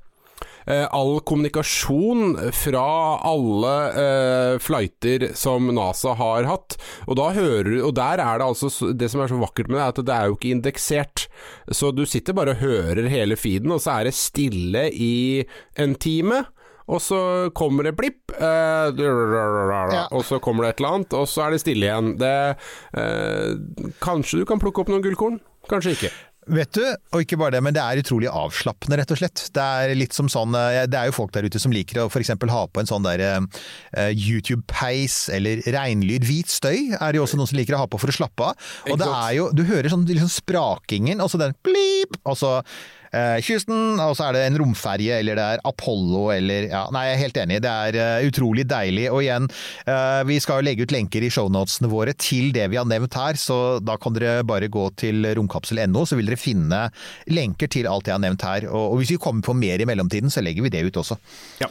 [0.67, 2.85] all kommunikasjon fra
[3.29, 6.77] alle eh, flighter som NASA har hatt.
[7.09, 9.93] Og, hører, og der er det altså Det som er så vakkert med det, er
[9.93, 11.27] at det er jo ikke indeksert.
[11.71, 15.45] Så du sitter bare og hører hele feeden, og så er det stille i
[15.79, 16.45] en time.
[16.93, 18.91] og så kommer det blipp, eh,
[19.95, 20.09] Ja.
[20.11, 22.19] og så kommer det et eller annet, og så er det stille igjen.
[22.19, 22.57] Det,
[22.99, 23.55] eh,
[24.03, 26.11] kanskje du kan plukke opp noen gullkorn, kanskje ikke.
[26.51, 26.83] Vet du,
[27.15, 29.45] og ikke bare det, men det er utrolig avslappende, rett og slett.
[29.55, 32.09] Det er litt som sånn eh, Det er jo folk der ute som liker å
[32.11, 32.33] f.eks.
[32.35, 36.27] ha på en sånn der uh, YouTube-peis eller regnlyd.
[36.27, 38.51] Hvit støy er det jo også noen som liker å ha på for å slappe
[38.51, 38.73] av.
[38.91, 42.57] Og det er jo Du hører sånn liksom sprakingen, og så den blip, og så
[43.45, 47.17] kysten, og så er det en romferje, eller det er Apollo, eller Ja, nei, jeg
[47.17, 47.61] er helt enig.
[47.65, 49.09] Det er eh, utrolig deilig.
[49.13, 49.49] Og igjen,
[49.87, 53.17] eh, vi skal jo legge ut lenker i shownotene våre til det vi har nevnt
[53.19, 56.83] her, så da kan dere bare gå til romkapsel.no, så vil dere finne
[57.33, 58.69] lenker til alt jeg har nevnt her.
[58.71, 61.19] Og, hvis vi kommer på mer i mellomtiden, så legger vi det ut også.
[61.63, 61.69] Ja.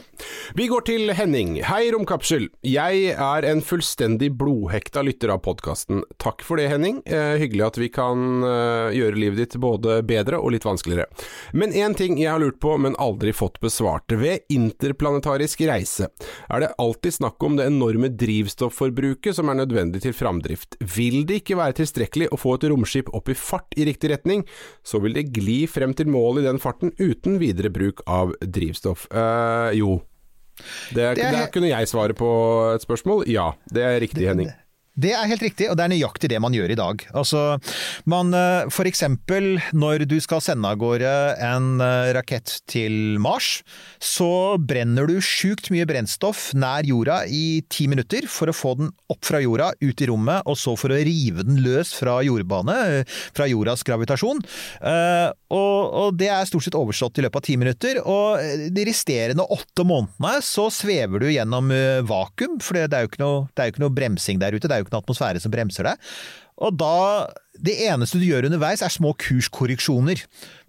[0.58, 1.56] Vi går til Henning.
[1.66, 2.48] Hei, Romkapsel.
[2.66, 6.04] Jeg er en fullstendig blodhekta lytter av podkasten.
[6.22, 7.02] Takk for det, Henning.
[7.06, 11.08] Eh, hyggelig at vi kan eh, gjøre livet ditt både bedre og litt vanskeligere.
[11.52, 14.12] Men én ting jeg har lurt på, men aldri fått besvart.
[14.12, 16.08] Ved interplanetarisk reise,
[16.48, 20.78] er det alltid snakk om det enorme drivstofforbruket som er nødvendig til framdrift.
[20.96, 24.46] Vil det ikke være tilstrekkelig å få et romskip opp i fart i riktig retning,
[24.86, 29.08] så vil det gli frem til målet i den farten uten videre bruk av drivstoff?
[29.12, 30.00] Uh, jo.
[30.92, 32.28] Det, Det der kunne jeg svare på
[32.74, 33.24] et spørsmål.
[33.30, 34.52] Ja, det er riktig, Henning.
[34.92, 37.02] Det er helt riktig, og det er nøyaktig det man gjør i dag.
[37.16, 37.56] Altså,
[38.04, 41.08] man, eh, for eksempel når du skal sende av gårde
[41.40, 43.62] en eh, rakett til Mars,
[44.04, 48.92] så brenner du sjukt mye brennstoff nær jorda i ti minutter for å få den
[49.08, 52.76] opp fra jorda, ut i rommet, og så for å rive den løs fra jordbane,
[52.98, 54.44] eh, fra jordas gravitasjon.
[55.52, 59.84] Og, det er stort sett overstått i løpet av ti minutter, og de resterende åtte
[59.88, 61.68] månedene så svever du gjennom
[62.08, 64.81] vakuum, for det er jo ikke noe, jo ikke noe bremsing der ute, det er
[64.82, 66.10] jo ikke noe atmosfære som bremser deg.
[66.62, 67.28] Og da
[67.62, 70.22] Det eneste du gjør underveis, er små kurskorreksjoner.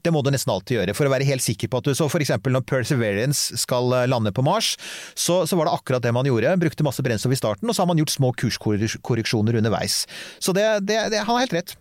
[0.03, 2.09] Det må du nesten alltid gjøre, for å være helt sikker på at du Så
[2.11, 4.75] for eksempel når Perseverance skal eh, lande på Mars,
[5.15, 6.51] så, så var det akkurat det man gjorde.
[6.59, 10.03] Brukte masse brennstoff i starten, og så har man gjort små kurskorreksjoner underveis.
[10.43, 11.75] Så det, det, det, han har helt rett.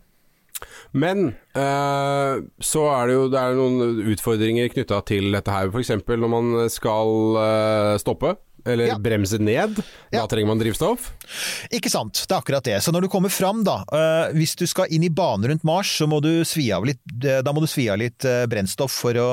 [0.94, 5.72] Men øh, så er det jo det er noen utfordringer knytta til dette her.
[5.72, 5.92] F.eks.
[6.06, 8.36] når man skal øh, stoppe,
[8.66, 8.98] eller Ja.
[8.98, 9.76] bremse ned.
[9.76, 9.82] Da
[10.18, 10.26] Ja.
[10.26, 11.10] trenger man drivstoff.
[11.70, 12.76] Ikke sant, det er akkurat det.
[12.82, 15.88] Så når du kommer fram, da, øh, hvis du skal inn i bane rundt Mars,
[15.98, 19.12] så må du svi av litt, da må du svi av litt øh, brennstoff for
[19.14, 19.28] å,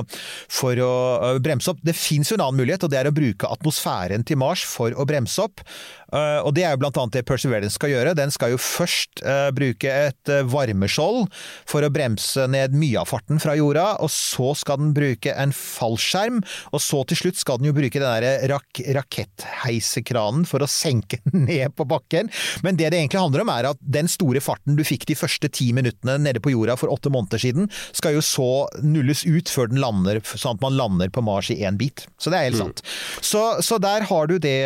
[0.48, 1.80] for å øh, bremse opp.
[1.84, 4.92] Det fins jo en annen mulighet, og det er å bruke atmosfæren til Mars for
[4.92, 5.62] å bremse opp.
[6.10, 8.16] Uh, og det er jo blant annet det Perseverance skal gjøre.
[8.18, 11.28] Den skal jo først uh, bruke et uh, varmeskjold
[11.70, 15.54] for å bremse ned mye av farten fra jorda, og så skal den bruke en
[15.56, 16.42] fallskjerm,
[16.74, 21.22] og så til slutt skal den jo bruke den der rak rakettheisekranen for å senke
[21.30, 22.32] den ned på bakken.
[22.66, 25.50] Men det det egentlig handler om er at den store farten du fikk de første
[25.54, 28.50] ti minuttene nede på jorda for åtte måneder siden, skal jo så
[28.82, 32.08] nulles ut før den lander, sånn at man lander på Mars i én bit.
[32.18, 32.84] Så det er helt sant.
[33.22, 34.58] Så, så der har du det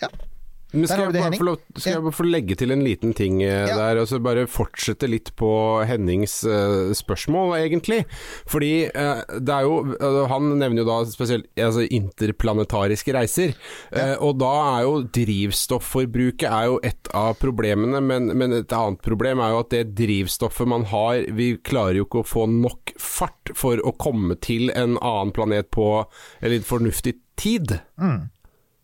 [0.00, 0.08] Ja.
[0.72, 3.66] Men skal jeg bare lov, skal jeg bare få legge til en liten ting eh,
[3.70, 3.76] Ja.
[3.76, 5.48] der, og så bare fortsette litt på
[5.88, 8.04] Hennings eh, spørsmål, egentlig.
[8.50, 13.56] Fordi eh, det er jo eh, Han nevner jo da spesielt altså, interplanetariske reiser.
[13.90, 19.02] Eh, og da er jo drivstofforbruket er jo et av problemene, men, men et annet
[19.04, 22.94] problem er jo at det drivstoffet man har Vi klarer jo ikke å få nok
[23.00, 27.76] fart for å komme til en annen planet på en litt fornuftig tid.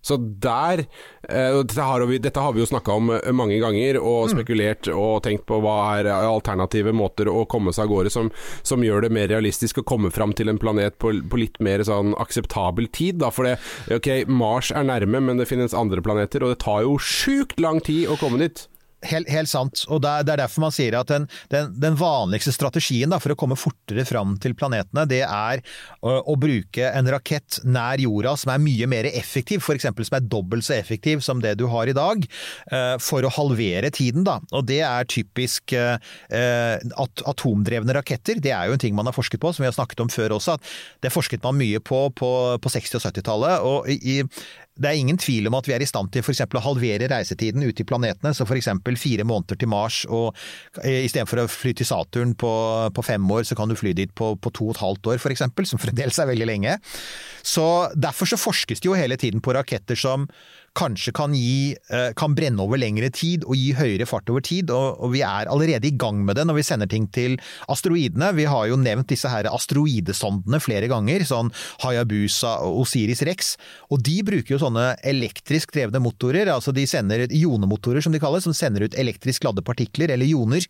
[0.07, 3.99] Så der eh, dette, har vi, dette har vi jo snakka om eh, mange ganger,
[3.99, 8.31] og spekulert og tenkt på hva er alternative måter å komme seg av gårde som,
[8.67, 11.83] som gjør det mer realistisk å komme fram til en planet på, på litt mer
[11.87, 13.21] sånn akseptabel tid.
[13.23, 13.33] Da.
[13.35, 13.57] For det,
[13.99, 17.83] ok, Mars er nærme, men det finnes andre planeter, og det tar jo sjukt lang
[17.85, 18.67] tid å komme dit.
[19.05, 22.55] Helt, helt sant, og det er, er derfor man sier at den, den, den vanligste
[22.55, 25.61] strategien da, for å komme fortere fram til planetene, det er
[26.01, 29.91] å, å bruke en rakett nær jorda som er mye mer effektiv, f.eks.
[29.93, 32.25] som er dobbelt så effektiv som det du har i dag,
[33.03, 34.25] for å halvere tiden.
[34.27, 34.39] Da.
[34.57, 38.41] Og det er typisk at atomdrevne raketter.
[38.43, 40.39] Det er jo en ting man har forsket på, som vi har snakket om før
[40.39, 40.57] også.
[40.57, 42.31] at Det forsket man mye på på,
[42.63, 43.67] på 60- og 70-tallet.
[43.67, 44.23] og i,
[44.77, 46.43] det er ingen tvil om at vi er i stand til f.eks.
[46.45, 48.35] å halvere reisetiden ut til planetene.
[48.37, 48.69] Så f.eks.
[49.01, 50.37] fire måneder til Mars, og
[50.85, 52.53] istedenfor å fly til Saturn på,
[52.93, 55.23] på, fem år, så kan du fly dit på, på to og et halvt år
[55.23, 56.77] f.eks., som fremdeles er veldig lenge.
[57.47, 60.29] Så Derfor så forskes det jo hele tiden på raketter som
[60.77, 61.75] kanskje kan, gi,
[62.19, 65.51] kan brenne over lengre tid og gi høyere fart over tid, og, og vi er
[65.53, 67.39] allerede i gang med det når vi sender ting til
[67.73, 68.33] asteroidene.
[68.37, 71.53] Vi har jo nevnt disse her asteroidesondene flere ganger, sånn
[71.85, 73.55] Hayabusa og Osiris Rex,
[73.91, 78.47] og de bruker jo sånne elektrisk drevne motorer, altså de sender ionemotorer som de kalles,
[78.47, 80.67] som sender ut elektrisk ladde partikler, eller ioner,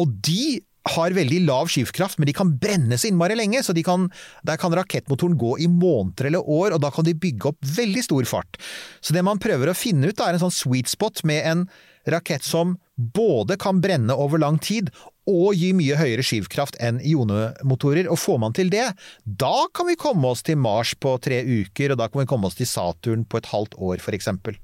[0.00, 3.62] og de har veldig lav skivkraft, men de kan brenne så innmari lenge.
[3.62, 4.10] så kan,
[4.42, 8.04] Der kan rakettmotoren gå i måneder eller år, og da kan de bygge opp veldig
[8.04, 8.58] stor fart.
[9.00, 11.68] Så det man prøver å finne ut, er en sånn sweet spot med en
[12.06, 14.90] rakett som både kan brenne over lang tid
[15.26, 18.10] og gi mye høyere skivkraft enn ionemotorer.
[18.12, 18.90] Og får man til det,
[19.24, 22.50] da kan vi komme oss til Mars på tre uker, og da kan vi komme
[22.50, 24.60] oss til Saturn på et halvt år, for eksempel.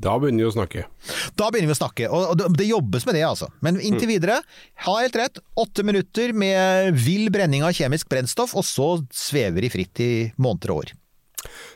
[0.00, 0.84] Da begynner vi å snakke.
[1.36, 3.48] Da begynner vi å snakke, og det- det jobbes med det, altså.
[3.62, 4.42] Men inntil videre,
[4.84, 9.68] ha helt rett, åtte minutter med vill brenning av kjemisk brennstoff, og så svever de
[9.70, 10.92] fritt i måneder og år.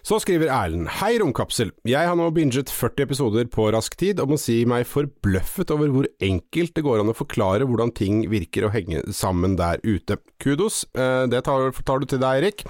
[0.02, 1.70] Så skriver Erlend Hei romkapsel.
[1.88, 5.92] Jeg har nå binget 40 episoder på rask tid, og må si meg forbløffet over
[5.92, 10.16] hvor enkelt det går an å forklare hvordan ting virker å henge sammen der ute.
[10.40, 12.64] Kudos, eh, det tar, tar du til deg, Eirik.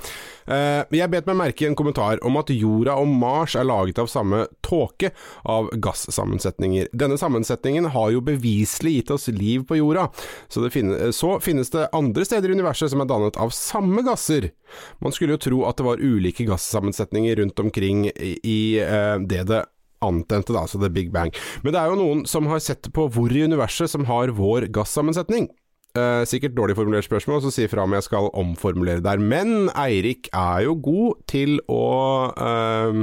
[0.50, 4.00] Eh, Jeg bet meg merke i en kommentar om at jorda og Mars er laget
[4.02, 5.12] av samme tåke
[5.46, 6.90] av gassammensetninger.
[6.92, 10.08] Denne sammensetningen har jo beviselig gitt oss liv på jorda,
[10.50, 14.02] så, det finne, så finnes det andre steder i universet som er dannet av samme
[14.02, 14.50] gasser.
[14.98, 19.44] Man skulle jo tro at det var ulike gassammensetninger rundt omkring i, i eh, det
[19.50, 19.64] det
[20.00, 21.34] antente, da, altså The Big Bang.
[21.62, 24.70] Men det er jo noen som har sett på hvor i universet som har vår
[24.72, 25.50] gassammensetning.
[25.98, 29.18] Eh, sikkert dårlig formulert spørsmål, så si fra om jeg skal omformulere der.
[29.18, 31.84] Men Eirik er jo god til å
[32.30, 33.00] eh,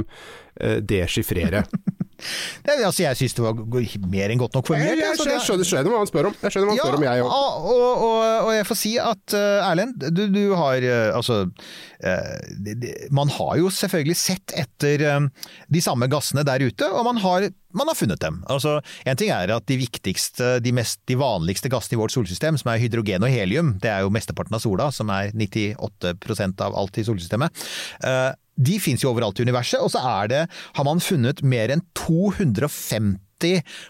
[0.64, 1.66] eh, deschiffrere.
[2.18, 3.58] Det, altså, jeg syns det var
[4.10, 4.98] mer enn godt nok formulert.
[4.98, 6.38] jeg, jeg, så jeg, skjønner, skjønner hva han spør om.
[6.42, 7.34] Jeg skjønner hva han spør om, jeg òg.
[7.36, 11.38] og, og, og, og jeg får si at uh, Erlend, du, du har uh, altså
[11.46, 12.34] uh,
[12.66, 15.30] de, de, Man har jo selvfølgelig sett etter um,
[15.70, 18.42] de samme gassene der ute, og man har, man har funnet dem.
[18.50, 22.58] Altså, en ting er at de viktigste, de, mest, de vanligste gassene i vårt solsystem,
[22.58, 26.76] som er hydrogen og helium, det er jo mesteparten av sola, som er 98% av
[26.82, 27.66] alt i solsystemet.
[28.58, 30.42] De fins jo overalt i universet, og så er det,
[30.74, 33.14] har man funnet mer enn 250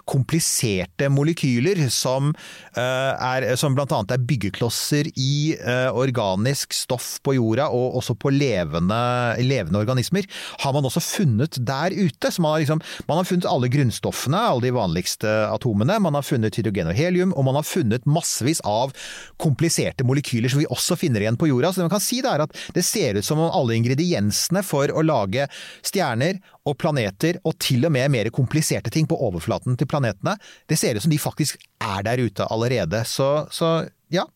[0.09, 2.35] kompliserte molekyler som,
[2.77, 8.33] eh, er, som annet er byggeklosser i eh, organisk stoff på jorda, og også på
[8.35, 8.99] levende,
[9.43, 10.27] levende organismer,
[10.61, 12.31] har man også funnet der ute.
[12.31, 15.99] Så man har, liksom, man har funnet alle grunnstoffene, alle de vanligste atomene.
[16.03, 18.95] Man har funnet hydrogen og helium, og man har funnet massevis av
[19.41, 21.73] kompliserte molekyler som vi også finner igjen på jorda.
[21.73, 24.65] Så det man kan si det er at det ser ut som om alle ingrediensene
[24.67, 25.49] for å lage
[25.87, 30.37] stjerner og planeter, og til og med mer kompliserte ting på overflaten til planetene,
[30.69, 33.05] det ser ut som de faktisk er der ute allerede.
[33.09, 34.27] Så, så ja.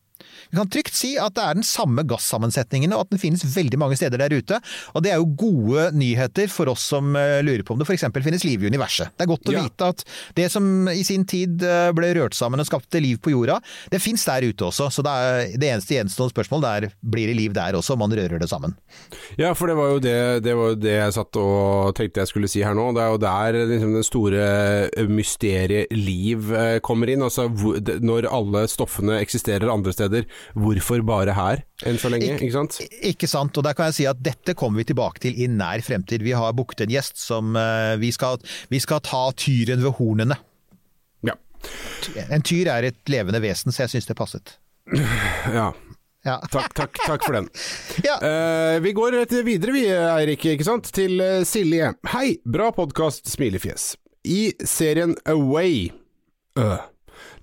[0.51, 3.79] Vi kan trygt si at det er den samme gassammensetningen, og at den finnes veldig
[3.81, 4.59] mange steder der ute.
[4.93, 8.05] Og det er jo gode nyheter for oss som eh, lurer på om det f.eks.
[8.23, 9.13] finnes liv i universet.
[9.17, 9.63] Det er godt å Ja.
[9.65, 10.03] vite at
[10.35, 13.59] det som i sin tid eh, ble rørt sammen og skapte liv på jorda,
[13.91, 14.89] det fins der ute også.
[14.93, 18.13] Så det, er, det eneste gjenstående spørsmålet er blir det liv der også, om man
[18.15, 18.75] rører det sammen.
[19.39, 22.49] Ja, for det var jo det, det, var det jeg satt og tenkte jeg skulle
[22.51, 22.91] si her nå.
[22.93, 24.43] Det er jo der liksom, det store
[25.09, 27.23] mysteriet liv eh, kommer inn.
[27.25, 27.47] Altså
[28.03, 30.12] når alle stoffene eksisterer andre steder,
[30.55, 32.29] hvorfor bare her enn så lenge?
[32.33, 32.79] Ikke- Ikke sant?
[33.01, 35.81] Ikke sant, og der kan jeg si at dette kommer vi tilbake til i nær
[35.85, 36.23] fremtid.
[36.23, 38.37] Vi har booket en gjest som uh, vi skal,
[38.69, 40.37] vi skal ta tyren ved hornene.
[41.23, 41.35] Ja.
[42.29, 44.57] En tyr er et levende vesen, så jeg syns det passet.
[45.53, 45.71] ja.
[46.23, 46.37] Ja.
[46.47, 47.49] Takk, takk, takk for den.
[48.07, 48.15] Ja.
[48.23, 50.87] Uh, vi går videre vi, Eirik, ikke sant?
[50.95, 51.89] Til eh, Silje.
[52.13, 53.89] Hei, bra podkast, smilefjes.
[54.23, 55.89] I serien Away
[56.55, 56.77] øh,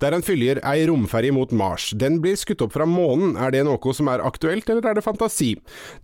[0.00, 1.90] der han følger ei romferje mot Mars.
[1.96, 3.36] Den blir skutt opp fra månen.
[3.40, 5.54] Er det noe som er aktuelt, eller er det fantasi?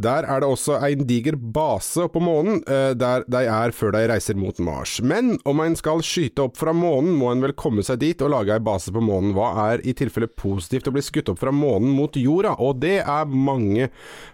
[0.03, 4.07] Der er det også en diger base på månen, eh, der de er før de
[4.13, 4.99] reiser mot Mars.
[5.03, 8.33] Men om en skal skyte opp fra månen, må en vel komme seg dit og
[8.35, 9.35] lage ei base på månen.
[9.37, 12.57] Hva er i tilfelle positivt å bli skutt opp fra månen mot jorda?
[12.63, 13.91] Og det er mange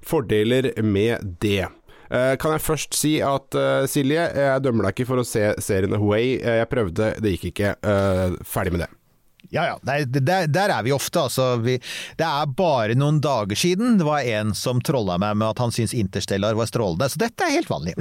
[0.07, 1.69] fordeler med det.
[2.13, 5.53] Eh, Kan jeg først si at uh, Silje, jeg dømmer deg ikke for å se
[5.65, 6.37] serien Away.
[6.41, 7.77] Jeg prøvde, det gikk ikke.
[7.81, 8.91] Uh, Ferdig med det.
[9.53, 11.21] Ja ja, der, der, der er vi ofte.
[11.27, 11.77] Altså, vi,
[12.17, 15.75] det er bare noen dager siden det var en som trolla meg med at han
[15.75, 17.93] syntes Interstellar var strålende, så dette er helt vanlig.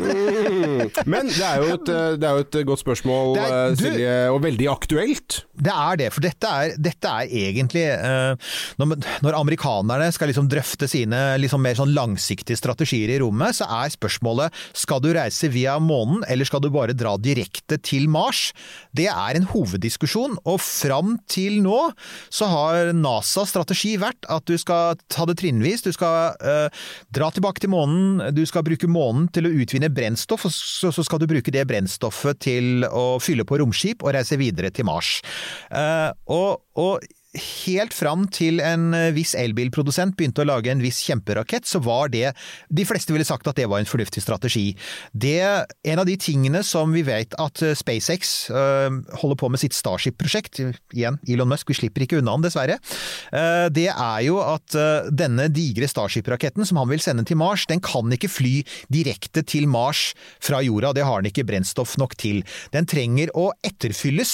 [1.05, 4.13] Men det er jo et, det er jo et godt spørsmål, er- eh, du- Silje,
[4.31, 5.41] og veldig aktuelt.
[5.61, 10.47] Det er det, for dette er, dette er egentlig uh, når, når amerikanerne skal liksom
[10.49, 15.51] drøfte sine liksom mer sånn langsiktige strategier i rommet, så er spørsmålet skal du reise
[15.53, 18.51] via månen, eller skal du bare dra direkte til Mars?
[18.95, 21.79] Det er en hoveddiskusjon, og fram til nå
[22.29, 25.85] så har NASAs strategi vært at du skal ta det trinnvis.
[25.85, 30.45] Du skal eh, dra tilbake til månen, du skal bruke månen til å utvinne brennstoff,
[30.47, 34.39] og så, så skal du bruke det brennstoffet til å fylle på romskip og reise
[34.41, 35.19] videre til Mars.
[35.71, 37.01] Eh, og, og
[37.39, 42.11] helt fram til en eh, viss elbilprodusent begynte å lage en viss kjemperakett, så var
[42.11, 42.33] det
[42.67, 44.71] De fleste ville sagt at det var en fornuftig strategi.
[45.13, 45.39] Det,
[45.87, 49.75] en av de tingene som vi vet at eh, SpaceX øh, holder på med sitt
[49.77, 50.59] Starship-prosjekt,
[50.91, 52.77] igjen Elon Musk, vi slipper ikke unna han dessverre,
[53.31, 57.65] øh, det er jo at øh, denne digre Starship-raketten som han vil sende til Mars,
[57.69, 58.53] den kan ikke fly
[58.91, 60.11] direkte til Mars
[60.43, 62.43] fra jorda, det har den ikke brennstoff nok til.
[62.75, 64.33] Den trenger å etterfylles.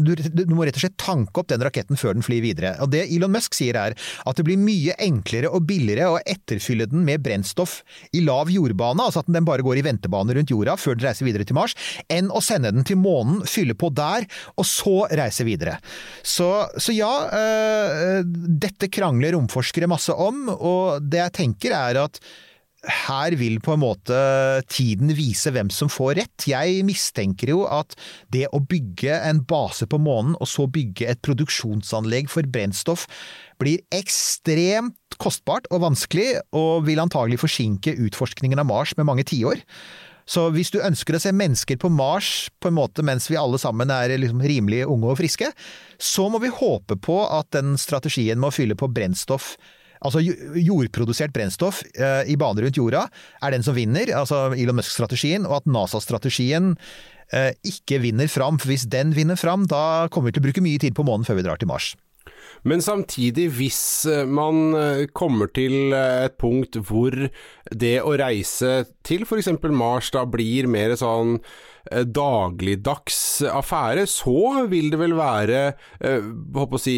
[0.00, 2.74] Du, du må rett og slett tanke opp den raketten før den flyr videre.
[2.84, 6.88] Og Det Elon Musk sier er at det blir mye enklere og billigere å etterfylle
[6.90, 7.78] den med brennstoff
[8.16, 11.28] i lav jordbane, altså at den bare går i ventebane rundt jorda før den reiser
[11.28, 11.76] videre til Mars,
[12.12, 14.26] enn å sende den til månen, fylle på der,
[14.56, 15.78] og så reise videre.
[16.26, 16.48] Så,
[16.80, 18.20] så ja, øh,
[18.66, 22.20] dette krangler romforskere masse om, og det jeg tenker er at
[22.86, 24.16] her vil på en måte
[24.70, 26.46] tiden vise hvem som får rett.
[26.48, 27.96] Jeg mistenker jo at
[28.32, 33.06] det å bygge en base på månen, og så bygge et produksjonsanlegg for brennstoff,
[33.60, 39.62] blir ekstremt kostbart og vanskelig, og vil antagelig forsinke utforskningen av Mars med mange tiår.
[40.26, 43.60] Så hvis du ønsker å se mennesker på Mars på en måte mens vi alle
[43.62, 45.52] sammen er liksom rimelig unge og friske,
[46.02, 49.54] så må vi håpe på at den strategien med å fylle på brennstoff
[50.04, 53.06] Altså jordprodusert brennstoff eh, i bane rundt jorda
[53.42, 56.74] er den som vinner, altså Elon Musk-strategien, og at NASA-strategien
[57.32, 58.60] eh, ikke vinner fram.
[58.62, 61.26] For hvis den vinner fram, da kommer vi til å bruke mye tid på månen
[61.28, 61.94] før vi drar til Mars.
[62.62, 67.14] Men samtidig, hvis eh, man eh, kommer til eh, et punkt hvor
[67.70, 69.52] det å reise til f.eks.
[69.70, 71.40] Mars da blir mer sånn
[71.86, 75.60] dagligdags affære, så vil det vel være
[76.02, 76.96] håper å si,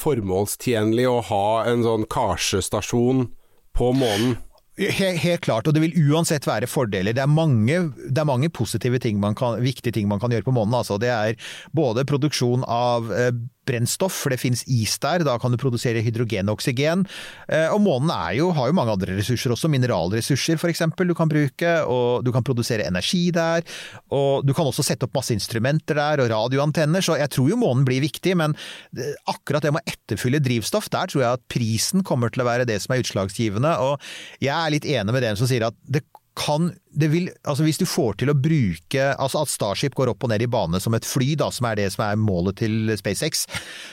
[0.00, 3.26] formålstjenlig å ha en sånn karsestasjon
[3.76, 4.38] på månen?
[4.80, 7.12] Helt, helt, klart, og det vil uansett være fordeler.
[7.12, 10.46] Det er mange, det er mange positive ting man kan, viktige ting man kan gjøre
[10.46, 10.78] på månen.
[10.78, 10.96] Altså.
[10.96, 11.36] Det er
[11.76, 13.12] både produksjon av
[13.70, 15.24] brennstoff, for det finnes is der.
[15.26, 17.06] Da kan du produsere hydrogen og oksygen.
[17.48, 20.84] Eh, og månen jo, har jo mange andre ressurser også, mineralressurser f.eks.
[20.98, 21.74] du kan bruke.
[21.86, 23.64] Og du kan produsere energi der.
[24.14, 27.04] Og du kan også sette opp masse instrumenter der, og radioantenner.
[27.04, 28.56] Så jeg tror jo månen blir viktig, men
[28.96, 32.48] eh, akkurat det med å etterfylle drivstoff, der tror jeg at prisen kommer til å
[32.50, 33.76] være det som er utslagsgivende.
[33.86, 34.10] Og
[34.42, 36.04] jeg er litt enig med den som sier at det
[36.38, 40.30] kan vil, altså Hvis du får til å bruke altså At Starship går opp og
[40.32, 43.44] ned i bane som et fly, da, som er det som er målet til SpaceX,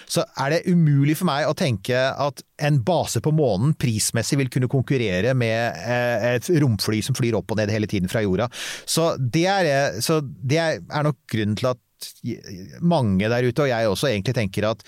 [0.10, 4.52] så er det umulig for meg å tenke at en base på månen prismessig vil
[4.54, 8.50] kunne konkurrere med eh, et romfly som flyr opp og ned hele tiden fra jorda.
[8.86, 11.84] Så det er, så det er nok grunnen til at
[12.82, 14.84] mange der ute, og jeg også, egentlig tenker at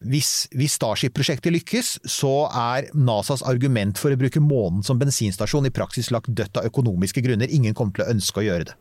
[0.00, 5.74] hvis, hvis Starship-prosjektet lykkes, så er NASAs argument for å bruke månen som bensinstasjon i
[5.74, 7.52] praksis lagt dødt av økonomiske grunner.
[7.52, 8.78] Ingen kommer til å ønske å gjøre det,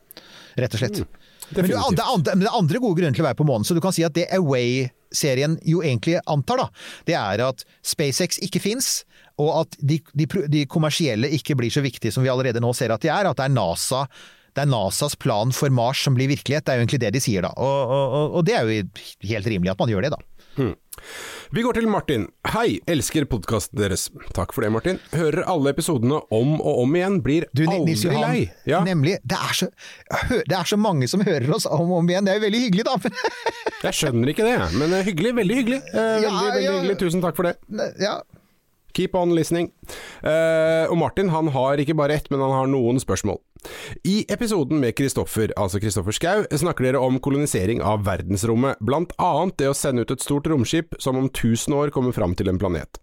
[0.64, 1.02] rett og slett.
[1.04, 3.76] Mm, men det, det, andre, det andre gode grunner til å være på månen, så
[3.76, 8.64] du kan si at det Away-serien jo egentlig antar, da, det er at SpaceX ikke
[8.64, 8.92] fins,
[9.40, 12.96] og at de, de, de kommersielle ikke blir så viktige som vi allerede nå ser
[12.96, 13.28] at de er.
[13.28, 14.06] At det er NASA
[14.58, 16.66] det er NASAs plan for Mars som blir virkelighet.
[16.66, 17.52] Det er jo egentlig det de sier, da.
[17.56, 18.82] Og, og, og det er jo
[19.30, 20.39] helt rimelig at man gjør det, da.
[20.60, 20.76] Hmm.
[21.56, 22.26] Vi går til Martin.
[22.52, 24.10] Hei, elsker podkasten deres.
[24.36, 24.98] Takk for det, Martin.
[25.16, 28.42] Hører alle episodene om og om igjen, blir du, aldri Johan, lei.
[28.68, 28.82] Ja.
[28.84, 29.16] Nemlig.
[29.24, 29.70] Det er, så,
[30.36, 32.62] det er, så, mange som hører oss om og om igjen, det er jo veldig
[32.66, 33.14] hyggelig, da.
[33.88, 35.34] jeg skjønner ikke det, men hyggelig.
[35.40, 35.80] Veldig hyggelig.
[35.94, 36.76] Eh, veldig, ja, veldig ja.
[36.76, 37.00] hyggelig.
[37.06, 37.56] Tusen takk for det.
[38.04, 38.20] Ja.
[38.98, 39.72] Keep on listening.
[40.24, 43.40] Uh, og Martin han har ikke bare ett, men han har noen spørsmål.
[44.08, 49.58] I episoden med Kristoffer, altså Kristoffer Schou, snakker dere om kolonisering av verdensrommet, blant annet
[49.60, 52.62] det å sende ut et stort romskip som om tusen år kommer fram til en
[52.62, 53.02] planet.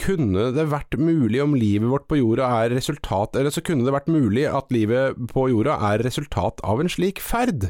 [0.00, 3.92] Kunne det vært mulig om livet vårt på jorda er resultat Eller så kunne det
[3.92, 7.68] vært mulig at livet på jorda er resultat av en slik ferd?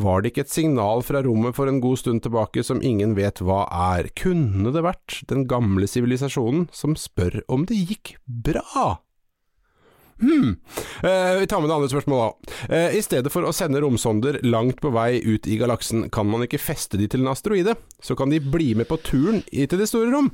[0.00, 3.42] Var det ikke et signal fra rommet for en god stund tilbake som ingen vet
[3.44, 4.10] hva er?
[4.18, 9.00] Kunne det vært den gamle sivilisasjonen som spør om det gikk bra?
[10.20, 10.56] Hm.
[11.02, 12.76] Eh, vi tar med det andre spørsmålet, da.
[12.76, 16.44] Eh, I stedet for å sende romsonder langt på vei ut i galaksen, kan man
[16.44, 17.76] ikke feste de til en asteroide?
[18.04, 20.30] Så kan de bli med på turen til det store rom?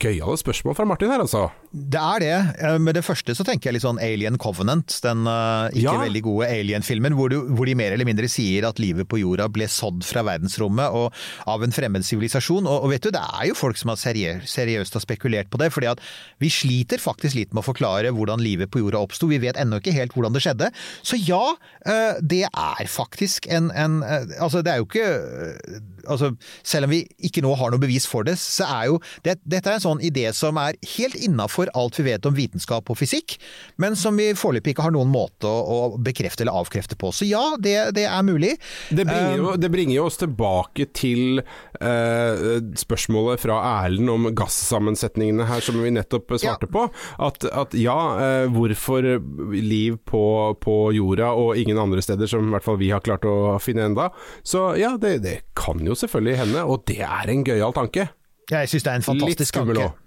[0.00, 1.48] Gøyale spørsmål fra Martin her, altså.
[1.70, 2.36] Det er det.
[2.64, 5.98] Eh, med det første så tenker jeg litt sånn Alien Covenant, den uh, ikke ja.
[6.00, 9.68] veldig gode Alien-filmen, hvor, hvor, de mer eller mindre sier at livet på jorda ble
[9.70, 11.12] sådd fra verdensrommet og
[11.50, 12.64] av en fremmed sivilisasjon.
[12.64, 15.60] Og, og, vet du, det er jo folk som har seriøst, seriøst har spekulert på
[15.60, 16.02] det, fordi at
[16.42, 19.28] vi sliter faktisk litt med å forklare hvordan livet på jorda oppsto.
[19.30, 20.70] Vi vet ennå ikke helt hvordan det skjedde.
[21.02, 21.42] Så ja,
[21.86, 26.32] eh, det er faktisk en, en eh, Altså, det er jo ikke altså,
[26.62, 29.70] Selv om vi ikke nå har noe bevis for det, så er jo det, Dette
[29.70, 33.36] er en sånn idé som er helt innafor alt vi vet om vitenskap og fysikk,
[33.80, 35.60] men som vi foreløpig ikke har noen måte å,
[35.94, 37.10] å bekrefte eller avkrefte på.
[37.12, 38.54] Så ja, det, det er mulig.
[38.90, 45.46] Det bringer, jo, det bringer jo oss tilbake til eh, spørsmålet fra Erlend om gassammensetningene
[45.48, 46.72] her, som vi nettopp svarte Ja.
[46.74, 46.86] på.
[47.18, 49.06] At, at ja, eh, hvorfor
[49.54, 50.22] liv på,
[50.62, 53.88] på jorda og ingen andre steder som i hvert fall vi har klart å finne
[53.90, 54.10] enda.
[54.46, 58.10] Så ja, det, det kan jo selvfølgelig henne, og det er en gøyal tanke.
[58.50, 59.90] Jeg syns det er en Litt fantastisk skummel tanke.
[59.90, 60.06] også.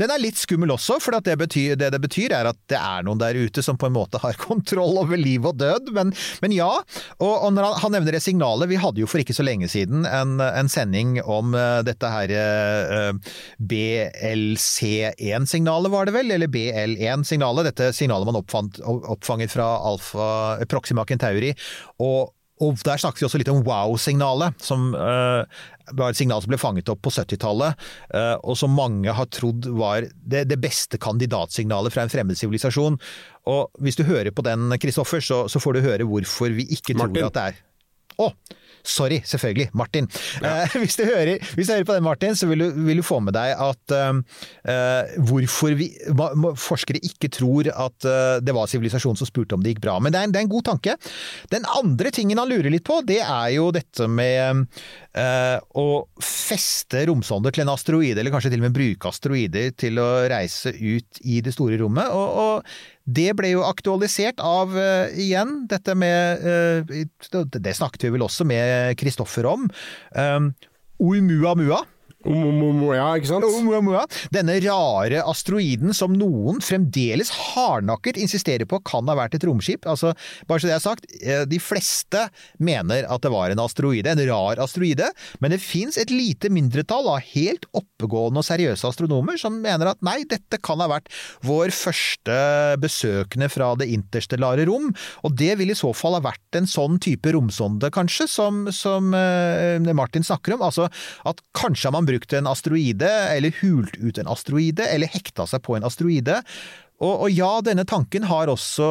[0.00, 3.02] Den er litt skummel også, for det, betyr, det det betyr er at det er
[3.06, 5.84] noen der ute som på en måte har kontroll over liv og død.
[5.96, 6.06] Men,
[6.44, 6.70] men ja,
[7.18, 10.00] og, og han, han nevner det signalet Vi hadde jo for ikke så lenge siden
[10.08, 13.12] en, en sending om uh, dette her uh,
[13.72, 16.28] BLC1-signalet, var det vel?
[16.36, 17.68] Eller BL1-signalet.
[17.70, 20.28] Dette signalet man oppfant, oppfanget fra Alfa
[20.68, 21.50] Proxima Centauri.
[22.02, 22.20] og
[22.62, 25.42] og Der snakket vi også litt om wow-signalet, som uh,
[25.98, 27.78] var et signal som ble fanget opp på 70-tallet,
[28.14, 33.00] uh, og som mange har trodd var det, det beste kandidatsignalet fra en fremmed sivilisasjon.
[33.50, 36.94] Og Hvis du hører på den, Kristoffer, så, så får du høre hvorfor vi ikke
[36.98, 37.18] Martin.
[37.18, 37.62] tror at det er
[38.22, 38.30] Å!
[38.84, 39.70] Sorry, selvfølgelig.
[39.78, 40.08] Martin.
[40.42, 43.06] Eh, hvis, du hører, hvis du hører på den, Martin, så vil du, vil du
[43.06, 44.20] få med deg at eh,
[44.72, 45.88] eh, hvorfor vi,
[46.58, 49.98] forskere ikke tror at eh, det var sivilisasjonen som spurte om det gikk bra.
[50.02, 50.96] Men det er, en, det er en god tanke.
[51.52, 54.66] Den andre tingen han lurer litt på, det er jo dette med
[55.18, 55.86] eh, å
[56.22, 60.74] feste romsonder til en asteroide, eller kanskje til og med bruke asteroider til å reise
[60.74, 62.10] ut i det store rommet.
[62.12, 68.12] og, og det ble jo aktualisert av, uh, igjen, dette med uh, Det snakket vi
[68.14, 69.66] vel også med Kristoffer om.
[70.14, 70.52] Um,
[71.02, 71.80] Oumuamua.
[72.22, 73.46] Ja, ikke sant?
[73.46, 74.04] Oumuamua.
[74.34, 79.86] Denne rare asteroiden som noen fremdeles hardnakket insisterer på kan ha vært et romskip.
[79.90, 80.12] Altså,
[80.48, 82.26] bare så det er sagt, eh, de fleste
[82.62, 85.10] mener at det var en asteroide, en rar asteroide,
[85.42, 90.02] men det fins et lite mindretall av helt oppegående og seriøse astronomer som mener at
[90.04, 91.10] nei, dette kan ha vært
[91.46, 92.38] vår første
[92.82, 94.90] besøkende fra det interstellare rom,
[95.26, 99.12] og det vil i så fall ha vært en sånn type romsonde, kanskje, som, som
[99.16, 100.64] eh, Martin snakker om.
[100.66, 100.88] Altså
[101.28, 105.64] at kanskje har man brukt en asteroide, eller hult ut en asteroide, eller hekta seg
[105.66, 106.38] på en asteroide.
[107.02, 108.88] Og, og ja, denne tanken har også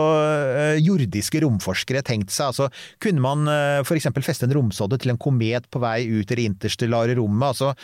[0.51, 2.51] eh, jordiske romforskere tenkt seg.
[2.51, 2.67] Altså,
[3.03, 4.09] kunne man uh, f.eks.
[4.19, 7.53] feste en romsodde til en komet på vei ut i det interstellare rommet?
[7.53, 7.75] altså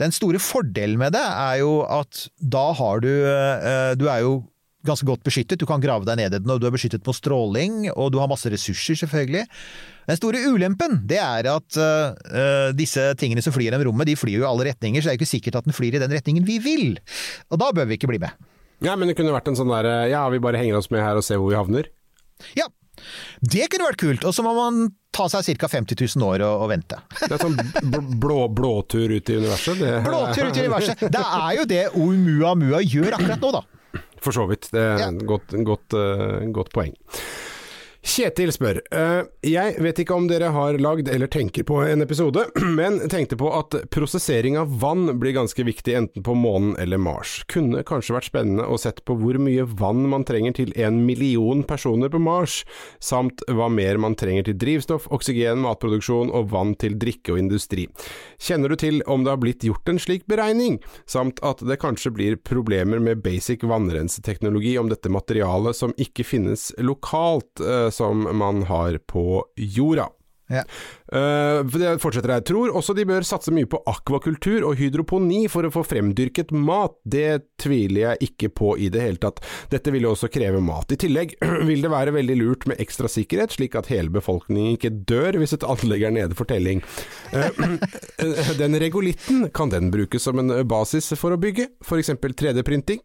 [0.00, 4.32] den store fordelen med det er jo at da har du eh, Du er jo
[4.86, 7.16] ganske godt beskyttet, du kan grave deg ned i den, og du er beskyttet mot
[7.16, 9.44] stråling, og du har masse ressurser, selvfølgelig.
[10.10, 14.38] Den store ulempen, det er at uh, disse tingene som flyr gjennom rommet, de flyr
[14.38, 16.12] jo i alle retninger, så det er jo ikke sikkert at den flyr i den
[16.12, 16.98] retningen vi vil.
[17.50, 18.36] Og da bør vi ikke bli med.
[18.84, 21.16] Ja, men det kunne vært en sånn der Ja, vi bare henger oss med her
[21.16, 21.88] og ser hvor vi havner.
[22.58, 22.66] Ja,
[23.40, 25.68] det kunne vært kult, og så må man ta seg ca.
[25.70, 26.98] 50 000 år og, og vente.
[27.20, 29.78] Det er sånn bl- blå, blåtur ut i universet.
[29.80, 31.04] Det, Blåtur ut i universet!
[31.14, 33.62] Det er jo det Oumuamua gjør akkurat nå, da.
[34.24, 34.70] For så vidt.
[34.72, 35.10] Det er Ja.
[35.26, 36.94] godt, godt, eh, godt poeng.
[38.04, 42.42] Kjetil spør, eh, jeg vet ikke om dere har lagd eller tenker på en episode,
[42.78, 47.38] men tenkte på at prosessering av vann blir ganske viktig enten på månen eller Mars.
[47.48, 51.62] Kunne kanskje vært spennende å sett på hvor mye vann man trenger til en million
[51.64, 52.58] personer på Mars,
[53.00, 57.88] samt hva mer man trenger til drivstoff, oksygen, matproduksjon og vann til drikke og industri.
[58.36, 60.76] Kjenner du til om det har blitt gjort en slik beregning,
[61.08, 66.68] samt at det kanskje blir problemer med basic vannrenseteknologi om dette materialet som ikke finnes
[66.84, 70.08] lokalt, eh, som man har på jorda?
[70.46, 70.64] Ja.
[71.14, 75.66] Eh, det fortsetter jeg Tror også de bør satse mye på akvakultur og hydroponi for
[75.66, 76.96] å få fremdyrket mat.
[77.06, 79.40] Det tviler jeg ikke på i det hele tatt.
[79.72, 80.90] Dette vil jo også kreve mat.
[80.90, 81.36] I tillegg
[81.68, 85.54] vil det være veldig lurt med ekstra sikkerhet, slik at hele befolkningen ikke dør hvis
[85.56, 86.82] et anlegg er nede for telling.
[87.32, 87.62] Eh,
[88.64, 92.12] Den regolitten, kan den brukes som en basis for å bygge, f.eks.
[92.24, 93.00] 3D-printing?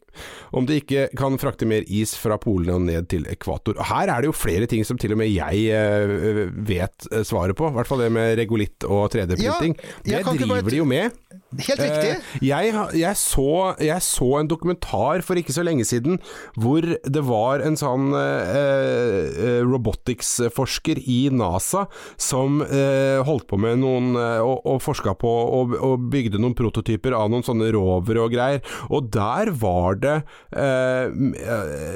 [0.55, 3.79] Om det ikke kan frakte mer is fra polene og ned til ekvator.
[3.89, 7.57] Her er det jo flere ting som til og med jeg eh, vet eh, svaret
[7.57, 9.75] på, i hvert fall det med regolitt og 3D-printing.
[10.05, 11.11] Ja, det driver bare- de jo med.
[11.57, 12.09] Helt riktig.
[12.13, 16.19] Eh, jeg, jeg, så, jeg så en dokumentar for ikke så lenge siden
[16.53, 21.87] hvor det var en sånn eh, eh, robotics-forsker i NASA
[22.21, 26.53] som eh, holdt på med noen eh, og, og forska på og, og bygde noen
[26.57, 28.61] prototyper av noen sånne rovere og greier.
[28.93, 30.15] Og der var det
[30.53, 31.09] eh,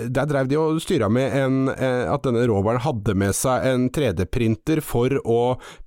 [0.09, 4.81] Der drev de og styra med en, at denne roveren hadde med seg en 3D-printer
[4.81, 5.39] for å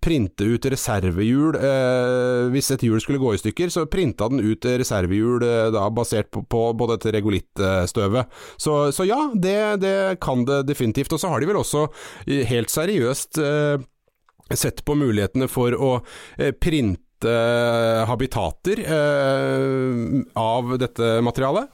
[0.05, 4.41] printe ut reservehjul eh, hvis et hjul skulle gå i stykker stykker, så printa den
[4.41, 8.29] ut reservehjul eh, da, basert på, på, på dette regolittstøvet.
[8.57, 11.13] Så, så ja, det, det, kan det definitivt.
[11.13, 11.89] Og så har de vel også
[12.27, 13.81] eh, helt seriøst eh,
[14.55, 16.01] sett på mulighetene for å
[16.39, 17.03] eh, printe
[18.07, 21.73] habitater eh, av dette materialet.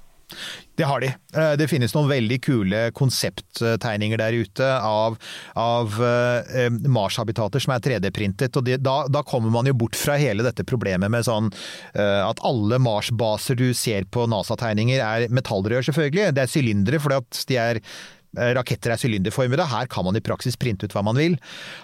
[0.78, 1.11] Det har de.
[1.37, 5.18] Eh, Det finnes noen veldig kule konsepttegninger der ute av,
[5.59, 8.57] av eh, Mars-habitater som er 3D-printet.
[8.57, 11.53] og de, da, da kommer man jo bort fra hele dette problemet med sånn
[11.95, 16.33] eh, at alle Mars-baser du ser på NASA-tegninger er metallrør, selvfølgelig.
[16.37, 20.24] Det er sylindere fordi at de er eh, Raketter er sylinderformede, her kan man i
[20.24, 21.37] praksis printe ut hva man vil.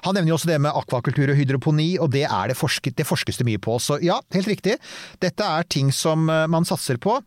[0.07, 3.41] Han nevner jo også det med akvakultur og hydroponi, og det, det, forsket, det forskes
[3.43, 3.77] det mye på.
[3.85, 4.79] Så ja, helt riktig.
[5.21, 7.21] Dette er ting som eh, man satser på.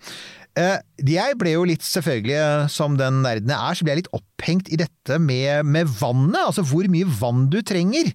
[0.60, 4.02] Eh, Jeg ble jo litt, selvfølgelig, eh, som den nerden jeg er, så ble jeg
[4.02, 6.42] litt opphengt i dette med, med vannet.
[6.44, 8.12] Altså hvor mye vann du trenger.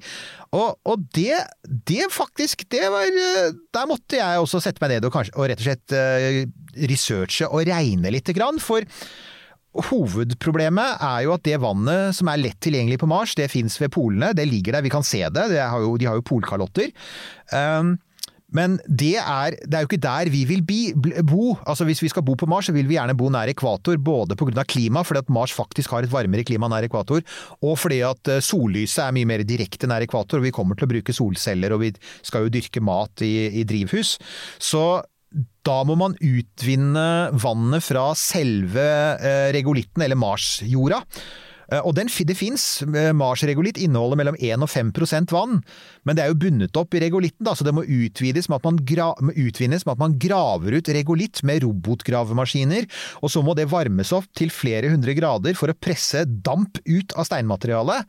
[0.53, 1.39] Og, og det,
[1.89, 5.49] det faktisk, det var eh, Der måtte jeg også sette meg ned og, kanskje, og
[5.51, 5.97] rett og slett
[6.87, 8.61] researche og regne lite grann.
[8.63, 8.85] For
[9.91, 13.93] Hovedproblemet er jo at det vannet som er lett tilgjengelig på Mars, det fins ved
[13.93, 14.33] polene.
[14.37, 15.49] Det ligger der, vi kan se det.
[15.53, 16.93] det har jo, de har jo polkalotter.
[17.53, 17.97] Um,
[18.57, 20.81] men det er, det er jo ikke der vi vil bi,
[21.27, 21.55] bo.
[21.67, 24.37] Altså Hvis vi skal bo på Mars, så vil vi gjerne bo nær ekvator, både
[24.39, 24.65] pga.
[24.65, 27.23] klima, fordi at Mars faktisk har et varmere klima nær ekvator,
[27.63, 30.89] og fordi at eh, sollyset er mye mer direkte nær ekvator, og vi kommer til
[30.89, 31.93] å bruke solceller, og vi
[32.23, 34.17] skal jo dyrke mat i, i drivhus.
[34.63, 34.87] Så
[35.67, 38.87] da må man utvinne vannet fra selve
[39.19, 41.03] eh, regolitten, eller Marsjorda.
[41.73, 42.83] Eh, Og den, det fins.
[42.87, 44.93] Mars-regolitt inneholder mellom 1 og 5
[45.33, 45.61] vann,
[46.05, 48.67] men det er jo bundet opp i regolitten, da, så det må utvides med at
[48.69, 52.87] man, gra utvinnes med at man graver ut regolitt med robotgravemaskiner,
[53.23, 57.17] og så må det varmes opp til flere hundre grader for å presse damp ut
[57.17, 58.07] av steinmaterialet.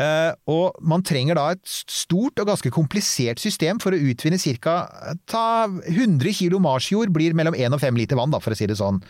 [0.00, 4.76] Eh, og man trenger da et stort og ganske komplisert system for å utvinne ca.
[5.28, 8.68] ta 100 kilo marsjord blir mellom 1 og 5 liter vann, da, for å si
[8.70, 9.02] det sånn.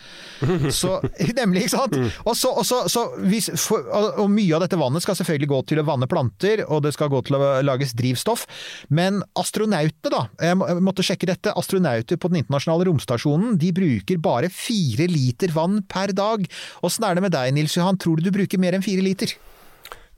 [0.83, 0.99] Så,
[1.41, 1.97] nemlig, ikke sant?
[2.25, 5.51] Og, så, og, så, så hvis, for, og, og mye av dette vannet skal selvfølgelig
[5.53, 8.47] gå til å vanne planter, og det skal gå til å lages drivstoff.
[8.91, 14.51] Men astronautene, da, jeg måtte sjekke dette, astronauter på den internasjonale romstasjonen, de bruker bare
[14.53, 16.45] 4 liter vann per dag.
[16.87, 19.37] Åssen er det med deg, Nils Johan, tror du du bruker mer enn 4 liter?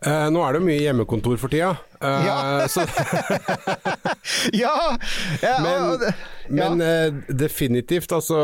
[0.04, 1.70] Eh, nå er det mye hjemmekontor for tida,
[2.00, 2.66] Ja.
[2.68, 2.84] så,
[4.52, 4.96] Ja!
[5.42, 6.14] ja Men-
[6.48, 8.36] men eh, definitivt, altså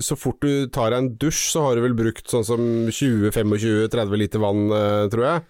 [0.00, 4.16] Så fort du tar deg en dusj, så har du vel brukt sånn som 20-25-30
[4.22, 5.42] liter vann, eh, tror jeg.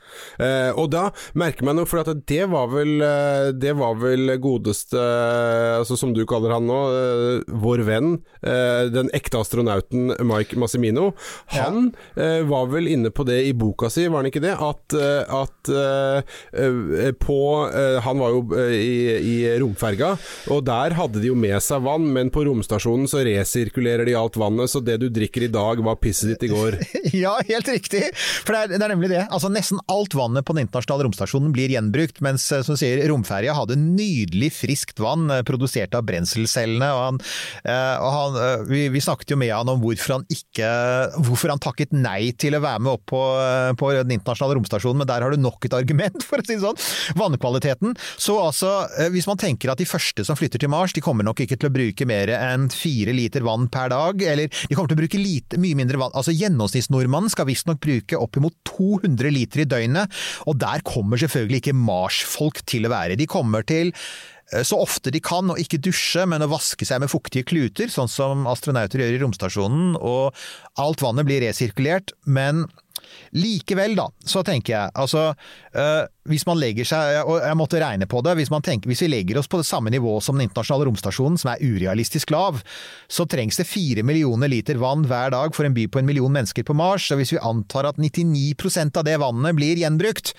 [0.43, 1.05] Eh, og da
[1.39, 6.11] merker man jo, for det var vel eh, Det var vel godeste, eh, altså som
[6.17, 8.11] du kaller han nå, eh, vår venn,
[8.43, 11.13] eh, den ekte astronauten Mike Massimino.
[11.55, 14.57] Han eh, var vel inne på det i boka si, var han ikke det?
[14.59, 17.39] At, eh, at eh, eh, på
[17.69, 20.15] eh, Han var jo eh, i, i romferga,
[20.53, 24.39] og der hadde de jo med seg vann, men på romstasjonen så resirkulerer de alt
[24.41, 26.81] vannet, så det du drikker i dag var pisset ditt i går.
[27.15, 28.09] Ja, helt riktig!
[28.17, 29.21] For det er, det er nemlig det.
[29.29, 33.55] Altså Nesten alt vannet på den internasjonale romstasjonen blir gjenbrukt, mens eh, som sier, romferja
[33.55, 36.89] hadde nydelig friskt vann eh, produsert av brenselcellene.
[36.95, 37.21] Og han,
[37.63, 40.73] eh, og han, eh, vi, vi snakket jo med han om hvorfor han ikke
[41.25, 45.03] Hvorfor han takket nei til å være med opp på, eh, på den internasjonale romstasjonen,
[45.03, 46.81] men der har du nok et argument, for å si det sånn.
[47.19, 47.95] Vannkvaliteten.
[48.17, 51.27] Så altså, eh, hvis man tenker at de første som flytter til Mars, de kommer
[51.27, 54.93] nok ikke til å bruke mer enn fire liter vann per dag, eller de kommer
[54.93, 56.15] til å bruke lite, mye mindre vann.
[56.17, 61.79] Altså Gjennomsnittsnordmannen skal visstnok bruke oppimot 200 liter i døgnet, og der kommer selvfølgelig ikke
[61.79, 63.19] Mars-folk til å være.
[63.21, 67.03] De kommer til eh, så ofte de kan å ikke dusje, men å vaske seg
[67.03, 70.35] med fuktige kluter, sånn som astronauter gjør i romstasjonen, og
[70.81, 72.67] alt vannet blir resirkulert, men
[73.35, 75.25] Likevel, da, så tenker jeg altså
[75.75, 79.11] øh, Hvis man legger seg, og jeg måtte regne på det, hvis, tenker, hvis vi
[79.11, 82.63] legger oss på det samme nivå som den internasjonale romstasjonen, som er urealistisk lav,
[83.09, 86.33] så trengs det fire millioner liter vann hver dag for en by på en million
[86.33, 90.33] mennesker på Mars, og hvis vi antar at 99% av det vannet blir gjenbrukt,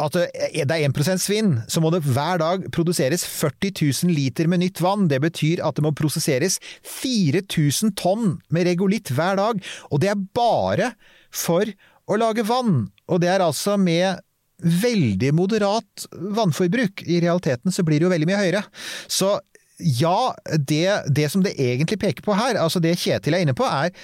[0.00, 3.74] at det er 1% svinn, så må det hver dag produseres 40
[4.06, 5.08] 000 liter med nytt vann.
[5.10, 10.24] Det betyr at det må prosesseres 4000 tonn med regolitt hver dag, og det er
[10.36, 10.92] bare
[11.30, 11.68] for
[12.10, 12.88] å lage vann.
[13.10, 14.22] Og det er altså med
[14.60, 17.04] veldig moderat vannforbruk.
[17.08, 18.64] I realiteten så blir det jo veldig mye høyere.
[19.08, 19.38] Så
[19.80, 20.32] ja,
[20.68, 23.94] det, det som det egentlig peker på her, altså det Kjetil er inne på, er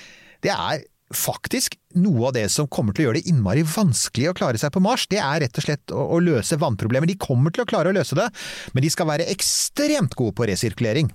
[0.45, 0.85] det er
[1.15, 4.73] faktisk noe av det som kommer til å gjøre det innmari vanskelig å klare seg
[4.75, 5.07] på Mars.
[5.11, 7.11] Det er rett og slett å, å løse vannproblemer.
[7.11, 8.27] De kommer til å klare å løse det,
[8.75, 11.13] men de skal være ekstremt gode på resirkulering.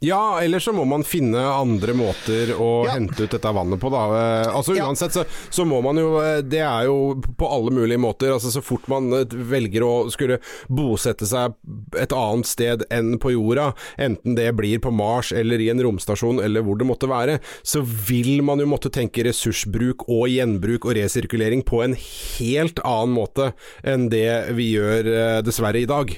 [0.00, 2.92] Ja, eller så må man finne andre måter å Ja.
[2.94, 4.02] hente ut dette vannet på, da.
[4.14, 7.98] Eh, Altså Uansett så, så må man jo eh, Det er jo på alle mulige
[7.98, 8.30] måter.
[8.32, 10.38] Altså Så fort man eh, velger å skulle
[10.70, 11.54] bosette seg
[11.98, 16.38] et annet sted enn på jorda, enten det blir på Mars eller i en romstasjon
[16.44, 20.94] eller hvor det måtte være, så vil man jo måtte tenke ressursbruk og gjenbruk og
[20.98, 23.50] resirkulering på en helt annen måte
[23.82, 26.12] enn det vi gjør dessverre i dag.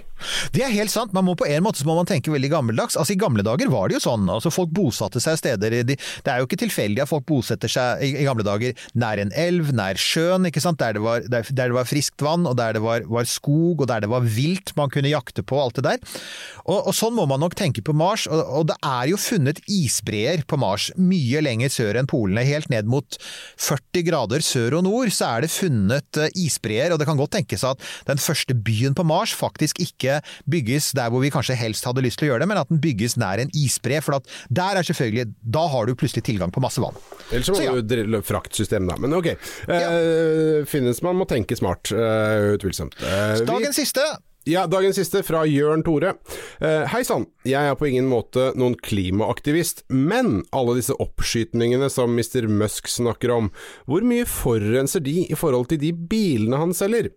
[0.55, 1.15] Det er helt sant.
[1.17, 2.99] Man må på en måte så må man tenke veldig gammeldags.
[2.99, 4.29] Altså I gamle dager var det jo sånn.
[4.31, 8.05] altså Folk bosatte seg steder de, Det er jo ikke tilfeldig at folk bosetter seg
[8.07, 10.81] i, i gamle dager nær en elv, nær sjøen, ikke sant?
[10.81, 13.83] Der det var, der, der det var friskt vann, og der det var, var skog,
[13.83, 16.19] og der det var vilt man kunne jakte på, alt det der.
[16.67, 18.27] Og, og Sånn må man nok tenke på Mars.
[18.29, 22.45] Og, og det er jo funnet isbreer på Mars mye lenger sør enn polene.
[22.47, 23.17] Helt ned mot
[23.61, 27.35] 40 grader sør og nord så er det funnet eh, isbreer, og det kan godt
[27.39, 30.10] tenkes at den første byen på Mars faktisk ikke
[30.51, 32.81] bygges der hvor vi kanskje helst hadde lyst til å gjøre det, men at den
[32.83, 34.01] bygges nær en isbre.
[34.05, 34.19] For
[34.51, 36.97] der er selvfølgelig Da har du plutselig tilgang på masse vann.
[37.31, 37.75] Eller så må ja.
[37.77, 38.97] du drille fraktsystem, da.
[39.01, 39.31] Men ok.
[39.71, 42.95] Eh, Finnes man må tenke smart, Uh, utvilsomt.
[43.03, 44.03] Eh, vi- Dagens siste
[44.51, 46.17] Ja, dagens siste fra Jørn Tore.
[46.59, 52.17] Uh, Hei sann, jeg er på ingen måte noen klimaaktivist, men alle disse oppskytningene som
[52.19, 52.49] Mr.
[52.51, 53.53] Musk snakker om,
[53.87, 57.13] hvor mye forurenser de i forhold til de bilene han selger?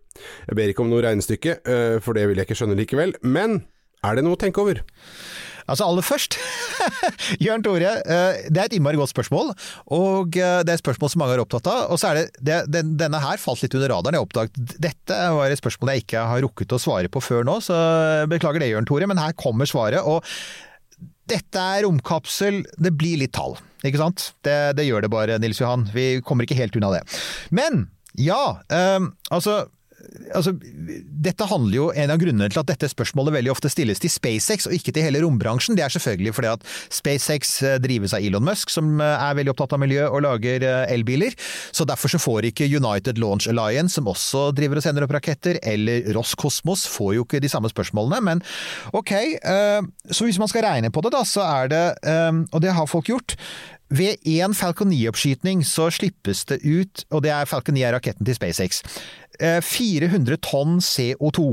[0.45, 3.63] Jeg ber ikke om noe regnestykke, uh, for det vil jeg ikke skjønne likevel, men
[4.05, 4.83] er det noe å tenke over?
[5.69, 6.37] Altså aller først,
[7.45, 9.53] Jørn Tore, eh, det er et innmari godt spørsmål,
[9.95, 11.85] og eh, det er et spørsmål som mange er opptatt av.
[11.93, 14.17] Og så er det, det den, Denne her falt litt under radaren.
[14.17, 17.57] Jeg oppdaget dette var et spørsmål jeg ikke har rukket å svare på før nå,
[17.63, 17.77] så
[18.31, 20.03] beklager det, Jørn Tore, men her kommer svaret.
[20.03, 20.23] og
[21.29, 23.55] dette er romkapsel, det blir litt tall,
[23.87, 24.25] ikke sant?
[24.43, 25.85] Det, det gjør det bare, Nils Johan.
[25.95, 27.03] Vi kommer ikke helt unna det.
[27.55, 27.85] Men
[28.19, 28.99] ja, eh,
[29.33, 29.63] altså
[30.33, 30.53] Altså,
[31.23, 34.67] dette handler jo, En av grunnene til at dette spørsmålet veldig ofte stilles til SpaceX
[34.69, 38.45] og ikke til hele rombransjen, det er selvfølgelig fordi at SpaceX eh, drives av Elon
[38.45, 41.37] Musk, som eh, er veldig opptatt av miljø og lager eh, elbiler.
[41.71, 45.59] Så Derfor så får ikke United Launch Alliance, som også driver og sender opp raketter,
[45.61, 48.21] eller Roskosmos, får jo ikke de samme spørsmålene.
[48.23, 48.43] Men
[48.95, 49.11] ok,
[50.09, 51.83] så hvis man skal regne på det, da, så er det,
[52.49, 53.35] og det har folk gjort
[53.89, 58.25] ved én Falcon 9-oppskytning så slippes det ut, og det er Falcon 9 er raketten
[58.25, 58.81] til SpaceX,
[59.39, 61.45] eh, 400 tonn CO2.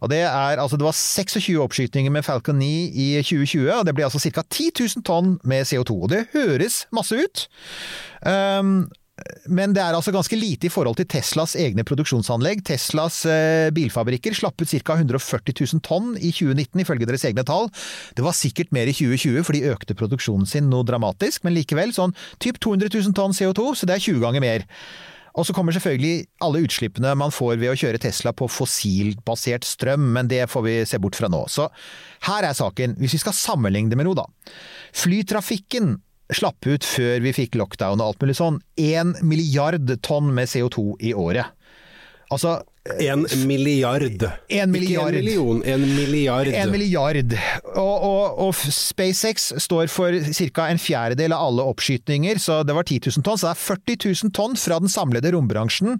[0.00, 3.94] Og det, er, altså det var 26 oppskytninger med Falcon 9 i 2020, og det
[3.94, 4.42] blir altså ca.
[4.42, 6.02] 10 000 tonn med CO2.
[6.02, 7.48] Og det høres masse ut.
[8.26, 8.88] Um,
[9.48, 12.60] men det er altså ganske lite i forhold til Teslas egne produksjonsanlegg.
[12.68, 14.98] Teslas eh, bilfabrikker slapp ut ca.
[14.98, 17.70] 140 000 tonn i 2019, ifølge deres egne tall.
[18.18, 21.96] Det var sikkert mer i 2020, for de økte produksjonen sin noe dramatisk, men likevel
[21.96, 22.12] sånn
[22.42, 24.66] typ 200 000 tonn CO2, så det er 20 ganger mer.
[25.36, 30.10] Og så kommer selvfølgelig alle utslippene man får ved å kjøre Tesla på fossilbasert strøm,
[30.16, 31.42] men det får vi se bort fra nå.
[31.52, 31.68] Så
[32.28, 34.28] her er saken, hvis vi skal sammenligne det med noe, da.
[34.96, 35.98] Flytrafikken
[36.34, 40.96] slapp ut før vi fikk lockdown og alt mulig sånn, én milliard tonn med CO2
[41.06, 41.52] i året.
[42.34, 42.58] Altså
[43.02, 44.24] En milliard.
[44.48, 45.14] En milliard.
[45.14, 46.50] Ikke en million, en milliard.
[46.50, 47.34] En milliard.
[47.74, 50.68] Og, og, og SpaceX står for ca.
[50.70, 53.40] en fjerdedel av alle oppskytninger, så det var 10 000 tonn.
[53.40, 55.98] Så det er 40 000 tonn fra den samlede rombransjen,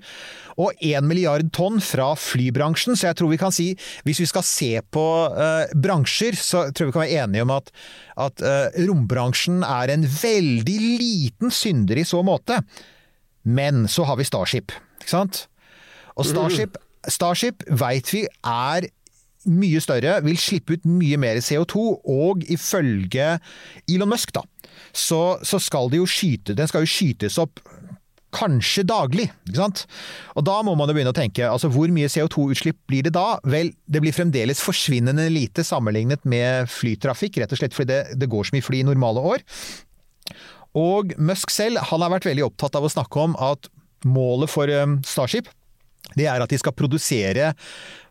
[0.57, 2.97] og 1 milliard tonn fra flybransjen.
[2.97, 3.71] Så jeg tror vi kan si,
[4.09, 7.57] hvis vi skal se på uh, bransjer, så tror jeg vi kan være enige om
[7.57, 7.75] at,
[8.29, 12.63] at uh, rombransjen er en veldig liten synder i så måte.
[13.47, 15.45] Men så har vi Starship, ikke sant?
[16.17, 16.79] Og Starship,
[17.13, 18.89] Starship veit vi er
[19.47, 23.37] mye større, vil slippe ut mye mer CO2, og ifølge
[23.87, 24.43] Elon Musk, da,
[24.91, 27.63] så, så skal de jo skyte, den skal jo skytes opp
[28.37, 29.85] kanskje daglig, ikke sant?
[30.37, 33.39] Og da må man jo begynne å tenke, altså hvor mye CO2-utslipp blir det da?
[33.49, 38.31] Vel, det blir fremdeles forsvinnende lite sammenlignet med flytrafikk, rett og slett fordi det, det
[38.33, 39.47] går så mye fly i normale år.
[40.77, 43.71] Og Musk selv, han har vært veldig opptatt av å snakke om at
[44.05, 45.49] målet for um, Starship,
[46.15, 47.55] det er at de skal produsere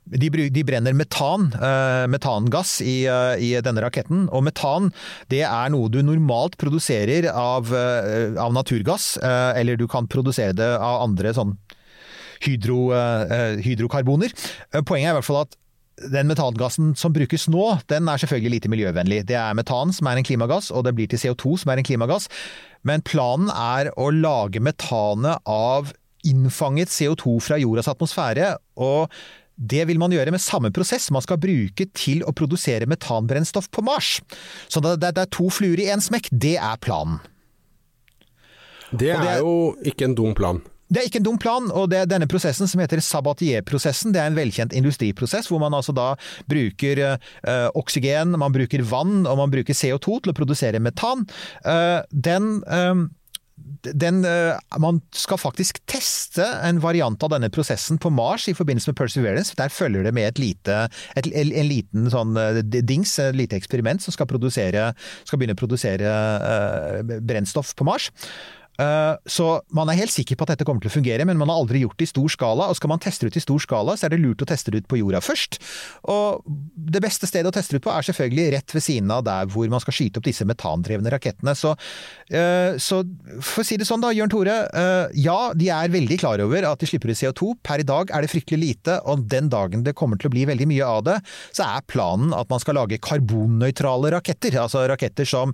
[0.05, 4.27] de, de brenner metan, uh, metangass i, uh, i denne raketten.
[4.29, 4.91] Og metan
[5.33, 10.69] det er noe du normalt produserer av, uh, av naturgass, eller du kan produsere det
[10.77, 11.55] av andre sånn
[12.45, 12.91] hydro,
[13.63, 14.33] hydrokarboner.
[14.85, 15.55] Poenget er i hvert fall at
[16.11, 19.21] den metangassen som brukes nå, den er selvfølgelig lite miljøvennlig.
[19.31, 21.87] Det er metan som er en klimagass, og det blir til CO2 som er en
[21.87, 22.27] klimagass.
[22.85, 25.95] Men planen er å lage metanet av
[26.27, 28.55] innfanget CO2 fra jordas atmosfære.
[28.75, 29.11] og
[29.55, 33.85] det vil man gjøre med samme prosess man skal bruke til å produsere metanbrennstoff på
[33.87, 34.17] Mars.
[34.67, 36.27] Så det, det, det er to fluer i én smekk.
[36.31, 37.21] Det er planen.
[38.91, 40.59] Det er, det er jo ikke en dum plan.
[40.85, 44.13] Det er ikke en dum plan, og det denne prosessen som heter Sabatier-prosessen.
[44.13, 46.11] Det er en velkjent industriprosess hvor man altså da
[46.51, 47.07] bruker ø,
[47.81, 51.25] oksygen, man bruker vann og man bruker CO2 til å produsere metan.
[51.65, 53.07] Uh, den eh,
[53.55, 58.91] den, eh, man skal faktisk teste en variant av denne prosessen på Mars i forbindelse
[58.91, 59.55] med Perseverance.
[59.55, 64.03] Der følger det med et lite, et, en liten sånn eh, dings, et lite eksperiment
[64.03, 68.11] som skal, skal begynne å produsere uh, brennstoff på Mars.
[68.81, 71.51] Eh, så man er helt sikker på at dette kommer til å fungere, men man
[71.51, 72.69] har aldri gjort det i stor skala.
[72.69, 74.73] Og skal man teste det ut i stor skala, så er det lurt å teste
[74.73, 75.59] det ut på jorda først.
[76.11, 79.25] Og det beste stedet å teste det ut på er selvfølgelig rett ved siden av
[79.27, 81.55] der hvor man skal skyte opp disse metandrevne rakettene.
[81.57, 81.75] Så,
[82.29, 83.01] eh, så
[83.39, 84.57] for å si det sånn da, Jørn Tore.
[84.67, 87.55] Eh, ja, de er veldig klar over at de slipper ut CO2.
[87.65, 90.45] Per i dag er det fryktelig lite, og den dagen det kommer til å bli
[90.49, 91.19] veldig mye av det,
[91.55, 94.59] så er planen at man skal lage karbonnøytrale raketter.
[94.61, 95.53] Altså raketter som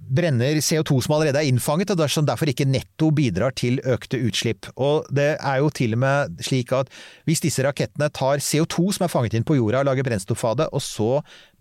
[0.00, 4.68] brenner CO2 som allerede er innfanget, og som derfor ikke netto bidrar til økte utslipp.
[4.80, 6.90] Og det er jo til og med slik at
[7.28, 10.58] hvis disse rakettene tar CO2 som er fanget inn på jorda og lager brennstoff av
[10.62, 11.10] det, og så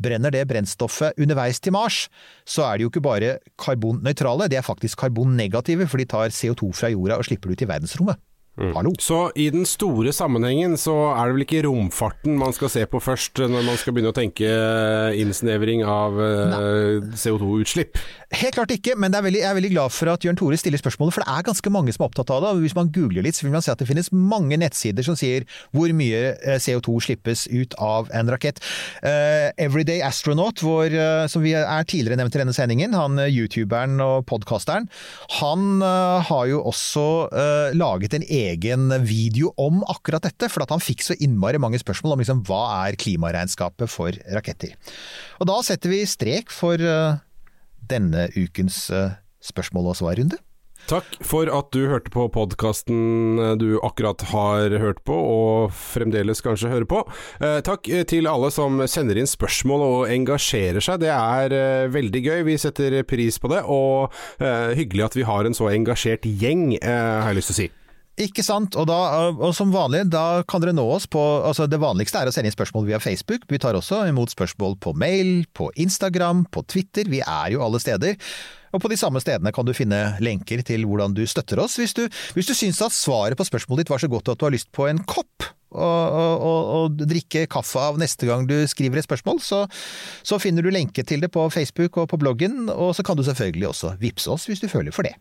[0.01, 2.07] brenner det brennstoffet underveis til Mars,
[2.47, 6.73] så er de jo ikke bare karbonnøytrale, de er faktisk karbonnegative, for de tar CO2
[6.73, 8.25] fra jorda og slipper det ut i verdensrommet.
[8.59, 8.91] Hallo.
[8.99, 12.99] Så i den store sammenhengen så er det vel ikke romfarten man skal se på
[12.99, 14.49] først når man skal begynne å tenke
[15.15, 17.95] innsnevring av uh, CO2-utslipp?
[18.29, 20.77] Helt klart ikke, men er veldig, jeg er veldig glad for at Jørn Tore stiller
[20.77, 22.49] spørsmålet, for det er ganske mange som er opptatt av det.
[22.53, 25.15] og Hvis man googler litt, så vil man se at det finnes mange nettsider som
[25.17, 28.61] sier hvor mye eh, CO2 slippes ut av en rakett.
[29.01, 33.97] Uh, Everyday Astronaut, hvor, uh, som vi er tidligere nevnt i denne sendingen, han youtuberen
[34.03, 34.85] og podkasteren,
[35.39, 37.05] han har jo også
[37.77, 42.13] laget en egen video om akkurat dette, for at han fikk så innmari mange spørsmål
[42.15, 44.75] om liksom, hva er klimaregnskapet for raketter.
[45.39, 46.83] Og da setter vi strek for
[47.91, 50.39] denne ukens eh, spørsmål og svarrunde.
[50.89, 56.71] Takk for at du hørte på podkasten du akkurat har hørt på, og fremdeles kanskje
[56.71, 57.03] hører på.
[57.43, 61.03] Eh, takk til alle som sender inn spørsmål og engasjerer seg.
[61.03, 62.39] Det er eh, veldig gøy.
[62.47, 66.71] Vi setter pris på det, og eh, hyggelig at vi har en så engasjert gjeng,
[66.79, 67.69] eh, har jeg lyst til å si.
[68.19, 68.75] Ikke sant.
[68.75, 68.99] Og, da,
[69.31, 72.51] og, som vanlig, da kan dere nå oss på altså Det vanligste er å sende
[72.51, 73.47] inn spørsmål via Facebook.
[73.47, 77.07] Vi tar også imot spørsmål på mail, på Instagram, på Twitter.
[77.07, 78.19] Vi er jo alle steder.
[78.75, 81.79] Og på de samme stedene kan du finne lenker til hvordan du støtter oss.
[81.79, 82.03] Hvis du,
[82.35, 84.69] hvis du syns at svaret på spørsmålet ditt var så godt at du har lyst
[84.75, 89.63] på en kopp og, drikke kaffe av neste gang du skriver et spørsmål, så,
[90.25, 92.67] så finner du lenke til det på Facebook og på bloggen.
[92.73, 95.15] Og så kan du selvfølgelig også vippse oss hvis du føler for det.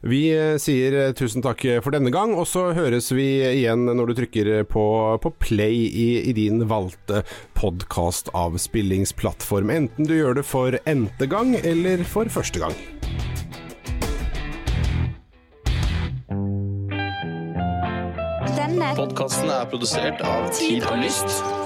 [0.00, 4.06] Vi eh, sier eh, tusen takk for denne gang, og så høres vi igjen når
[4.10, 4.84] du trykker på,
[5.22, 7.22] på play i, i, din valgte
[7.58, 9.70] podkastavspillingsplattform.
[9.74, 12.74] Enten du gjør det for n-te gang eller for første gang.
[18.58, 21.57] Denne podkasten er produsert av Tid og Lyst.